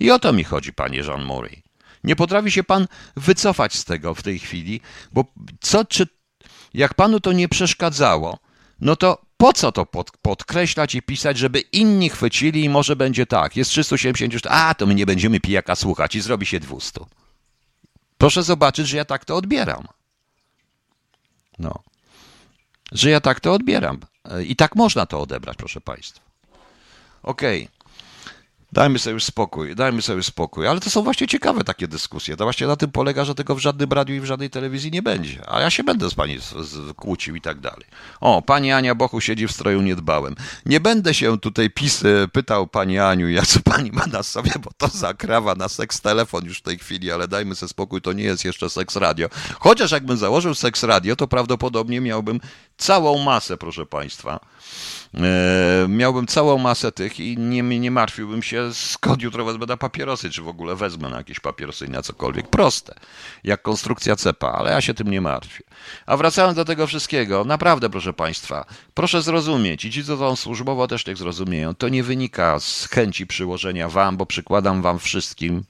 [0.00, 1.62] I o to mi chodzi, panie Jean Murray.
[2.04, 2.86] Nie potrafi się pan
[3.16, 4.80] wycofać z tego w tej chwili,
[5.12, 5.24] bo
[5.60, 6.08] co, czy
[6.74, 8.38] jak panu to nie przeszkadzało,
[8.80, 13.26] no to po co to pod, podkreślać i pisać, żeby inni chwycili i może będzie
[13.26, 17.00] tak, jest 370, a to my nie będziemy pijaka słuchać i zrobi się 200.
[18.18, 19.88] Proszę zobaczyć, że ja tak to odbieram.
[21.58, 21.82] No
[22.92, 24.00] że ja tak to odbieram.
[24.44, 26.24] I tak można to odebrać, proszę Państwa.
[27.22, 27.62] Okej.
[27.62, 27.75] Okay.
[28.76, 30.66] Dajmy sobie spokój, dajmy sobie spokój.
[30.66, 32.36] Ale to są właśnie ciekawe takie dyskusje.
[32.36, 35.02] To właśnie na tym polega, że tego w żadnym radiu i w żadnej telewizji nie
[35.02, 35.50] będzie.
[35.50, 36.38] A ja się będę z pani
[36.96, 37.86] kłócił i tak dalej.
[38.20, 40.34] O, pani Ania Bochu siedzi w stroju niedbałym.
[40.66, 42.02] Nie będę się tutaj pis,
[42.32, 46.44] pytał pani Aniu, jak co pani ma na sobie, bo to zakrawa na seks telefon
[46.44, 49.28] już w tej chwili, ale dajmy sobie spokój, to nie jest jeszcze seks radio.
[49.60, 52.40] Chociaż jakbym założył seks radio, to prawdopodobnie miałbym
[52.76, 54.40] całą masę, proszę państwa
[55.05, 55.05] E,
[55.88, 60.42] miałbym całą masę tych i nie, nie martwiłbym się, skąd jutro wezmę na papierosy, czy
[60.42, 62.48] w ogóle wezmę na jakieś papierosy na cokolwiek.
[62.48, 62.94] Proste,
[63.44, 65.64] jak konstrukcja cepa, ale ja się tym nie martwię.
[66.06, 68.64] A wracając do tego wszystkiego, naprawdę, proszę Państwa,
[68.94, 73.26] proszę zrozumieć, i ci, co są służbowo, też tak zrozumieją, to nie wynika z chęci
[73.26, 75.64] przyłożenia Wam, bo przykładam Wam wszystkim,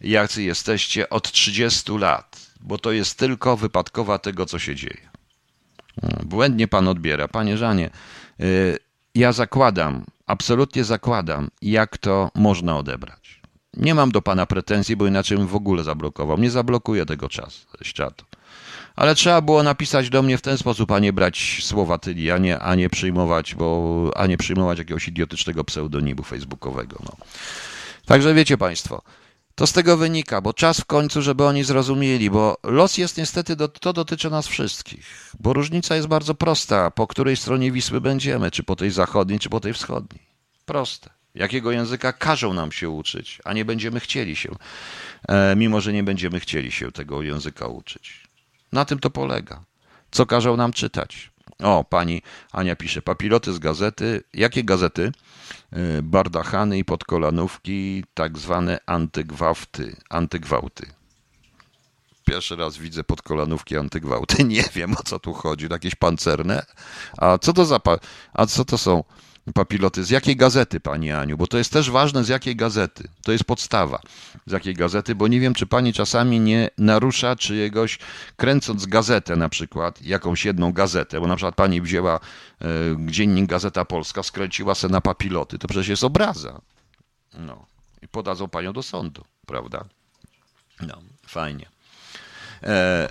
[0.00, 5.08] jacy jesteście od 30 lat, bo to jest tylko wypadkowa tego, co się dzieje.
[6.24, 7.28] Błędnie Pan odbiera.
[7.28, 7.90] Panie Żanie,
[9.14, 13.40] ja zakładam, absolutnie zakładam, jak to można odebrać.
[13.76, 16.38] Nie mam do pana pretensji, bo inaczej bym w ogóle zablokował.
[16.38, 18.24] Nie zablokuję tego czasu, czatu.
[18.96, 22.38] Ale trzeba było napisać do mnie w ten sposób, a nie brać słowa tyli, a
[22.38, 26.96] nie, a nie przyjmować, bo, a nie przyjmować jakiegoś idiotycznego pseudonimu facebookowego.
[27.04, 27.16] No.
[28.06, 29.02] Także wiecie państwo,
[29.56, 33.56] to z tego wynika, bo czas w końcu, żeby oni zrozumieli, bo los jest niestety,
[33.56, 38.50] do, to dotyczy nas wszystkich, bo różnica jest bardzo prosta, po której stronie Wisły będziemy,
[38.50, 40.22] czy po tej zachodniej, czy po tej wschodniej.
[40.66, 41.10] Proste.
[41.34, 44.56] Jakiego języka każą nam się uczyć, a nie będziemy chcieli się,
[45.28, 48.22] e, mimo że nie będziemy chcieli się tego języka uczyć.
[48.72, 49.64] Na tym to polega.
[50.10, 51.30] Co każą nam czytać?
[51.62, 54.22] O, pani Ania pisze, papiloty z gazety.
[54.34, 55.12] Jakie gazety?
[55.72, 59.96] E, bardachany i podkolanówki, tak zwane antygwałty.
[60.10, 60.86] antygwałty.
[62.24, 64.44] Pierwszy raz widzę podkolanówki antygwałty.
[64.54, 65.66] Nie wiem o co tu chodzi.
[65.70, 66.66] Jakieś pancerne?
[67.18, 67.80] A co to za.
[68.32, 69.04] A co to są?
[69.54, 70.04] Papiloty.
[70.04, 71.36] Z jakiej gazety, Pani Aniu?
[71.36, 73.08] Bo to jest też ważne, z jakiej gazety.
[73.22, 74.00] To jest podstawa.
[74.46, 77.98] Z jakiej gazety, bo nie wiem, czy Pani czasami nie narusza czyjegoś,
[78.36, 82.20] kręcąc gazetę na przykład, jakąś jedną gazetę, bo na przykład Pani wzięła
[82.60, 82.66] e,
[83.06, 85.58] dziennik Gazeta Polska, skręciła se na papiloty.
[85.58, 86.60] To przecież jest obraza.
[87.34, 87.66] No.
[88.02, 89.84] I podadzą Panią do sądu, prawda?
[90.80, 91.66] No, fajnie.
[92.62, 93.08] E,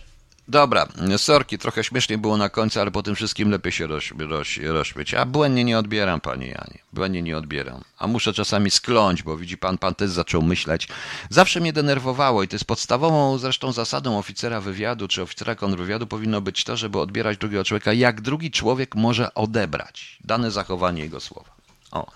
[0.47, 0.87] Dobra,
[1.17, 5.13] sorki, trochę śmiesznie było na końcu, ale po tym wszystkim lepiej się roz, roz, rozśmieć.
[5.13, 6.79] A błędnie nie odbieram, panie Janie.
[6.93, 7.83] Błędnie nie odbieram.
[7.97, 10.87] A muszę czasami skląć, bo widzi pan, pan też zaczął myśleć.
[11.29, 16.41] Zawsze mnie denerwowało i to jest podstawową zresztą zasadą oficera wywiadu czy oficera kontrwywiadu powinno
[16.41, 21.49] być to, żeby odbierać drugiego człowieka, jak drugi człowiek może odebrać dane zachowanie jego słowa.
[21.91, 22.11] O.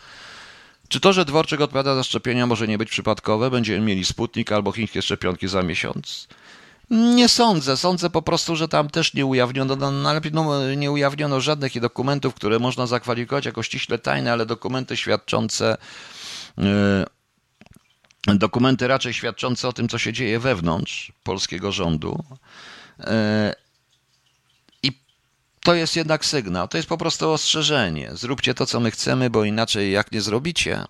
[0.87, 3.51] Czy to, że Dworczyk odpowiada za szczepienia może nie być przypadkowe?
[3.51, 6.27] Będziemy mieli Sputnik albo chińskie szczepionki za miesiąc?
[6.89, 7.77] Nie sądzę.
[7.77, 9.91] Sądzę po prostu, że tam też nie ujawniono, no,
[10.31, 15.77] no, nie ujawniono żadnych dokumentów, które można zakwalifikować jako ściśle tajne, ale dokumenty świadczące,
[16.57, 22.23] yy, dokumenty raczej świadczące o tym, co się dzieje wewnątrz polskiego rządu.
[22.99, 23.05] Yy,
[25.63, 28.09] to jest jednak sygnał, to jest po prostu ostrzeżenie.
[28.13, 30.85] Zróbcie to, co my chcemy, bo inaczej jak nie zrobicie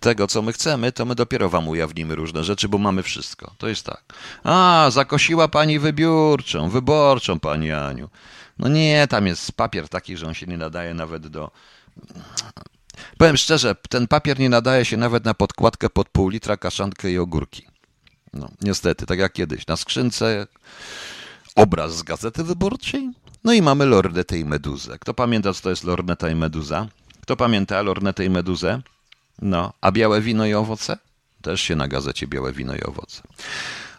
[0.00, 3.54] tego, co my chcemy, to my dopiero wam ujawnimy różne rzeczy, bo mamy wszystko.
[3.58, 4.02] To jest tak.
[4.44, 8.08] A, zakosiła pani wybiórczą, wyborczą, pani Aniu.
[8.58, 11.50] No nie, tam jest papier taki, że on się nie nadaje nawet do...
[13.18, 17.18] Powiem szczerze, ten papier nie nadaje się nawet na podkładkę pod pół litra, kaszankę i
[17.18, 17.66] ogórki.
[18.32, 19.66] No, niestety, tak jak kiedyś.
[19.66, 20.46] Na skrzynce
[21.54, 23.10] obraz z gazety wyborczej,
[23.44, 24.98] no i mamy lornetę i meduzę.
[24.98, 26.88] Kto pamięta, co to jest lorneta i meduza?
[27.22, 28.82] Kto pamięta lornetę i meduzę?
[29.42, 30.98] No, a białe wino i owoce?
[31.42, 33.22] Też się na gazecie białe wino i owoce.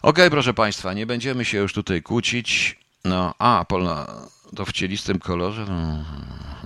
[0.01, 2.79] Okay, proszę Państwa, nie będziemy się już tutaj kłócić.
[3.05, 4.07] No, a, polna,
[4.55, 5.65] to w cielistym kolorze.
[5.69, 6.03] No,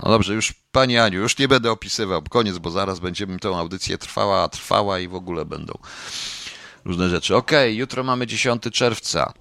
[0.02, 2.22] no dobrze, już Pani Aniu, już nie będę opisywał.
[2.22, 5.78] Koniec, bo zaraz będziemy tą audycję trwała, trwała i w ogóle będą
[6.84, 7.36] różne rzeczy.
[7.36, 9.32] Okej, okay, jutro mamy 10 czerwca.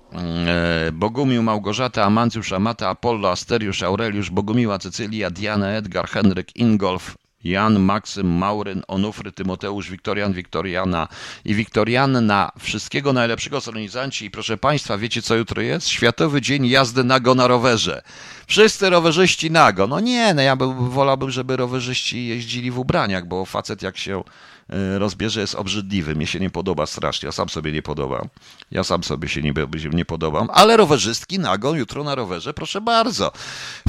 [0.47, 7.15] E, Bogumił, Małgorzata, Amancjusz, Amata, Apollo, Asteriusz, Aureliusz, Bogumiła, Cecylia, Diana, Edgar, Henryk, Ingolf,
[7.47, 11.07] Jan, Maksym, Mauryn, Onufry, Tymoteusz, Wiktorian, Wiktoriana
[11.45, 12.51] i Wiktorianna.
[12.59, 15.87] Wszystkiego najlepszego solenizanci i proszę Państwa, wiecie co jutro jest?
[15.87, 18.01] Światowy Dzień Jazdy Nago na rowerze.
[18.47, 19.87] Wszyscy rowerzyści nago.
[19.87, 24.23] No nie, no ja bym, wolałbym, żeby rowerzyści jeździli w ubraniach, bo facet jak się
[24.69, 26.15] e, rozbierze jest obrzydliwy.
[26.15, 27.25] Mnie się nie podoba strasznie.
[27.25, 28.27] Ja sam sobie nie podobam.
[28.71, 29.53] Ja sam sobie się nie,
[29.93, 30.49] nie podobam.
[30.53, 33.31] Ale rowerzystki nago jutro na rowerze, proszę bardzo.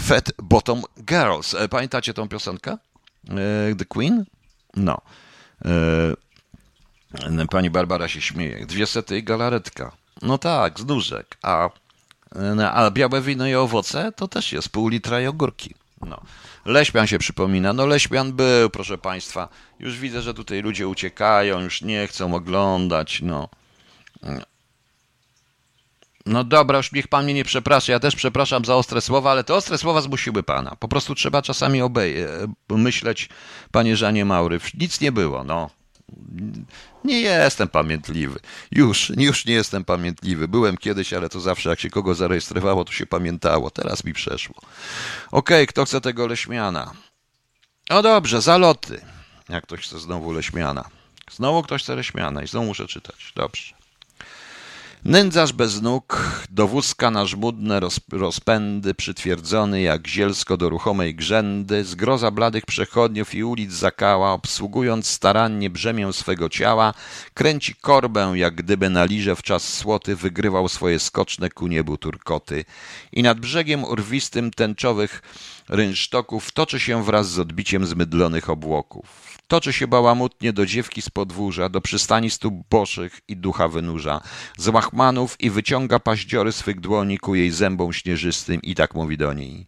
[0.01, 1.55] Fat Bottom Girls.
[1.55, 2.77] E, pamiętacie tą piosenkę?
[3.29, 4.25] E, The Queen?
[4.77, 5.01] No.
[5.65, 8.67] E, pani Barbara się śmieje.
[8.67, 9.93] Dwie sety i galaretka.
[10.23, 11.37] No tak, z nóżek.
[11.43, 11.71] A,
[12.37, 15.75] e, a białe wino i owoce to też jest pół litra i ogórki.
[16.07, 16.21] No.
[16.65, 17.73] Leśmian się przypomina.
[17.73, 19.49] No Leśmian był, proszę Państwa.
[19.79, 23.21] Już widzę, że tutaj ludzie uciekają, już nie chcą oglądać.
[23.23, 23.49] No.
[26.29, 27.93] No dobra, już niech pan mnie nie przeprasza.
[27.93, 30.77] Ja też przepraszam za ostre słowa, ale te ostre słowa zmusiły pana.
[30.77, 32.17] Po prostu trzeba czasami obej
[32.69, 33.29] myśleć,
[33.73, 34.61] panie Żanie Maury.
[34.75, 35.71] Nic nie było, no.
[37.05, 38.41] Nie jestem pamiętliwy.
[38.71, 40.49] Już, już nie jestem pamiętliwy.
[40.49, 43.71] Byłem kiedyś, ale to zawsze jak się kogo zarejestrowało, to się pamiętało.
[43.71, 44.55] Teraz mi przeszło.
[44.57, 44.69] Okej,
[45.33, 46.93] okay, kto chce tego Leśmiana?
[47.91, 49.01] O dobrze, zaloty.
[49.49, 50.85] Jak ktoś chce znowu Leśmiana.
[51.31, 53.33] Znowu ktoś chce Leśmiana i znowu muszę czytać.
[53.37, 53.78] Dobrze.
[55.05, 57.81] Nędzarz bez nóg, do wózka na żmudne
[58.13, 65.71] rozpędy, przytwierdzony jak zielsko do ruchomej grzędy, zgroza bladych przechodniów i ulic zakała, obsługując starannie
[65.71, 66.95] brzemię swego ciała,
[67.35, 72.65] kręci korbę, jak gdyby na liże w czas słoty wygrywał swoje skoczne ku niebu turkoty.
[73.13, 75.23] I nad brzegiem urwistym tęczowych
[75.69, 79.38] rynsztoków toczy się wraz z odbiciem zmydlonych obłoków.
[79.49, 84.21] Toczy się bałamutnie do dziewki z podwórza, do przystani stóp boszych i ducha wynurza,
[84.59, 89.33] z łachmanów i wyciąga paździory swych dłoni ku jej zębom śnieżystym i tak mówi do
[89.33, 89.67] niej.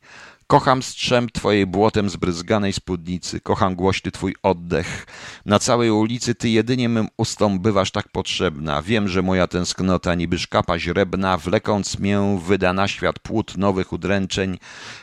[0.51, 5.07] Kocham strzęp twojej błotem zbryzganej spódnicy, kocham głośny twój oddech.
[5.47, 8.83] Na całej ulicy ty jedynie mym ustom bywasz tak potrzebna.
[8.83, 14.59] Wiem, że moja tęsknota niby szkapa źrebna, wlekąc mię wyda na świat płód nowych udręczeń.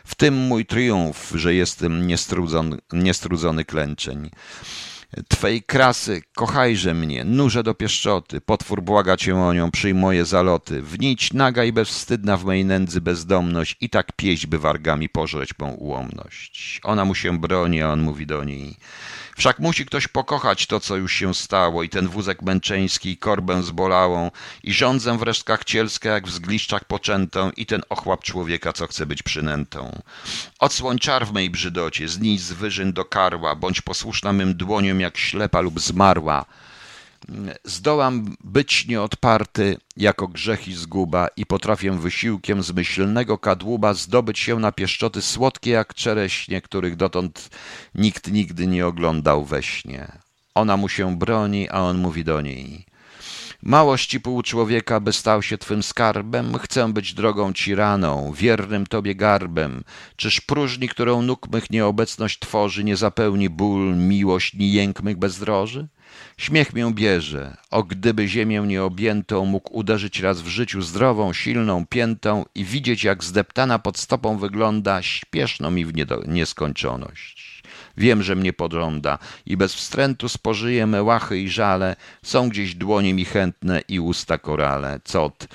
[0.05, 4.29] W tym mój triumf, że jestem niestrudzony, niestrudzony klęczeń.
[5.27, 10.81] Twej krasy, kochajże mnie, nurze do pieszczoty, potwór błaga cię o nią, przyjm moje zaloty,
[10.81, 15.71] wnić naga i bezwstydna w mej nędzy bezdomność i tak pieść by wargami pożreć mą
[15.71, 16.81] ułomność.
[16.83, 18.75] Ona mu się broni, a on mówi do niej,
[19.37, 23.63] Wszak musi ktoś pokochać to, co już się stało, i ten wózek męczeński, i korbę
[23.63, 24.31] zbolałą,
[24.63, 29.05] i rządzę w resztkach cielskie, jak w zgliszczach poczętą, i ten ochłap człowieka, co chce
[29.05, 30.01] być przynętą.
[30.59, 35.17] Odsłoń czar w mej brzydocie, znisz z wyżyn do karła, bądź posłuszna mym dłoniom, jak
[35.17, 36.45] ślepa lub zmarła
[37.63, 44.71] zdołam być nieodparty jako grzech i zguba i potrafię wysiłkiem zmyślnego kadłuba zdobyć się na
[44.71, 47.49] pieszczoty słodkie jak czereśnie, których dotąd
[47.95, 50.11] nikt nigdy nie oglądał we śnie.
[50.55, 52.85] Ona mu się broni, a on mówi do niej.
[53.63, 59.15] Małości pół człowieka, by stał się twym skarbem, chcę być drogą ci raną, wiernym tobie
[59.15, 59.83] garbem.
[60.15, 65.87] Czyż próżni, którą nóg mych nieobecność tworzy, nie zapełni ból, miłość, ni jęk mych bezdroży?
[66.39, 72.45] Śmiech mię bierze, o gdyby ziemię nieobjętą mógł uderzyć raz w życiu zdrową, silną piętą
[72.55, 75.93] i widzieć, jak zdeptana pod stopą wygląda, śpieszno mi w
[76.27, 77.46] nieskończoność.
[77.97, 81.95] Wiem, że mnie podżąda i bez wstrętu spożyję me łachy i żale.
[82.23, 84.99] Są gdzieś dłonie mi chętne i usta korale.
[85.03, 85.47] Cot.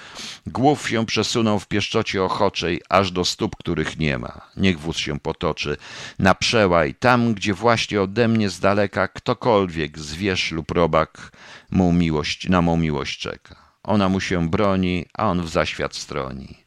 [0.47, 4.41] Głów się przesuną w pieszczocie ochoczej, aż do stóp, których nie ma.
[4.57, 5.77] Niech wóz się potoczy.
[6.19, 11.33] Na przełaj, tam, gdzie właśnie ode mnie z daleka ktokolwiek, zwierz lub robak,
[11.71, 13.57] mą miłość, na mą miłość czeka.
[13.83, 16.62] Ona mu się broni, a on w zaświat stroni.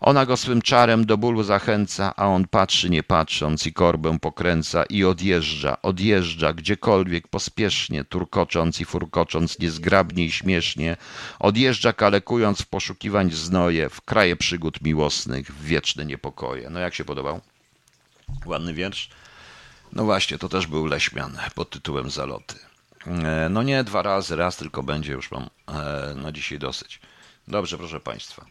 [0.00, 4.84] Ona go swym czarem do bólu zachęca, a on patrzy nie patrząc i korbę pokręca
[4.84, 10.96] i odjeżdża, odjeżdża gdziekolwiek pospiesznie, turkocząc i furkocząc niezgrabnie i śmiesznie,
[11.38, 16.70] odjeżdża kalekując w poszukiwań znoje, w kraje przygód miłosnych, w wieczne niepokoje.
[16.70, 17.40] No jak się podobał?
[18.46, 19.08] Ładny wiersz?
[19.92, 22.54] No właśnie, to też był Leśmian pod tytułem Zaloty.
[23.06, 27.00] E, No nie dwa razy, raz tylko będzie, już mam e, na dzisiaj dosyć.
[27.48, 28.44] Dobrze, proszę Państwa.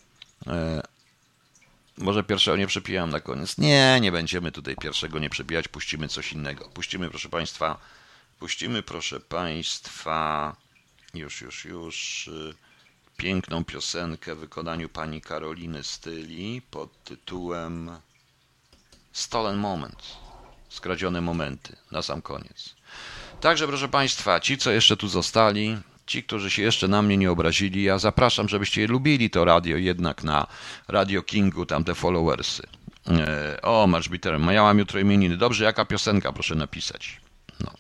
[1.98, 3.58] Może pierwszego nie przepijam na koniec.
[3.58, 6.70] Nie, nie będziemy tutaj pierwszego nie przepijać, puścimy coś innego.
[6.70, 7.80] Puścimy, proszę Państwa,
[8.40, 10.56] puścimy, proszę Państwa,
[11.14, 12.56] już, już, już, y,
[13.18, 17.92] piękną piosenkę w wykonaniu pani Karoliny Styli pod tytułem
[19.12, 20.18] Stolen Moment.
[20.70, 22.76] Skradzione momenty na sam koniec.
[23.42, 25.78] Także, proszę Państwa, ci, co jeszcze tu zostali,
[26.08, 30.24] ci, którzy się jeszcze na mnie nie obrazili, ja zapraszam, żebyście lubili to radio jednak
[30.24, 30.48] na
[30.88, 32.64] Radio Kingu, tam te followersy.
[33.08, 35.38] E, O, Marsz Bitter, miałam jutro imieniny.
[35.38, 37.22] Dobrze, jaka piosenka, proszę napisać.
[37.60, 37.72] No.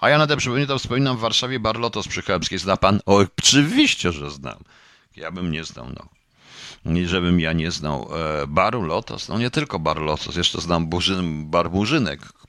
[0.00, 2.58] A ja na te przypomnienie to wspominam w Warszawie Bar Lotos przy Chełmskiej.
[2.58, 3.00] Zna pan?
[3.06, 4.58] O, oczywiście, że znam.
[5.16, 6.08] Ja bym nie znał, no.
[7.04, 8.08] Żebym ja nie znał
[8.42, 11.50] e, baru Lotos, no nie tylko bar Lotos, jeszcze znam burzyn.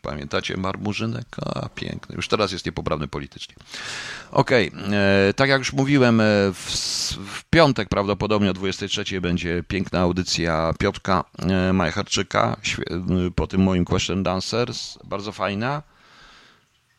[0.01, 1.25] Pamiętacie bar Murzynek?
[1.45, 2.15] A, piękny.
[2.15, 3.55] Już teraz jest niepoprawny politycznie.
[4.31, 6.23] Okej, e, tak jak już mówiłem, e,
[6.53, 6.71] w,
[7.27, 11.23] w piątek prawdopodobnie o 23 będzie piękna audycja Piotrka
[11.73, 12.57] Majcharczyka
[13.35, 14.97] po tym moim Question Dancers.
[15.03, 15.81] Bardzo fajna.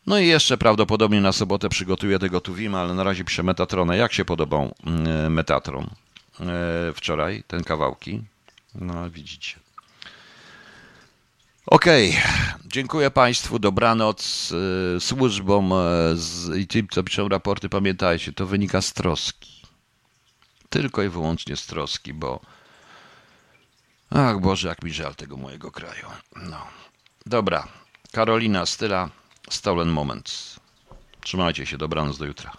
[0.06, 3.96] No i jeszcze prawdopodobnie na sobotę przygotuję tego Tuwima, ale na razie piszę Metatronę.
[3.96, 4.74] Jak się podobał
[5.30, 5.90] Metatron
[6.94, 8.22] wczoraj, ten kawałki?
[8.74, 9.64] No widzicie.
[11.66, 12.22] Okej,
[12.64, 14.52] dziękuję Państwu, dobranoc
[14.96, 15.76] e, służbom e,
[16.14, 17.68] z, i tym, co piszą raporty.
[17.68, 19.62] Pamiętajcie, to wynika z troski.
[20.68, 22.40] Tylko i wyłącznie z troski, bo
[24.10, 26.06] ach Boże, jak mi żal tego mojego kraju.
[26.36, 26.66] No.
[27.26, 27.68] Dobra,
[28.12, 29.10] Karolina Styla,
[29.50, 30.60] Stolen Moments.
[31.20, 32.56] Trzymajcie się, dobranoc do jutra.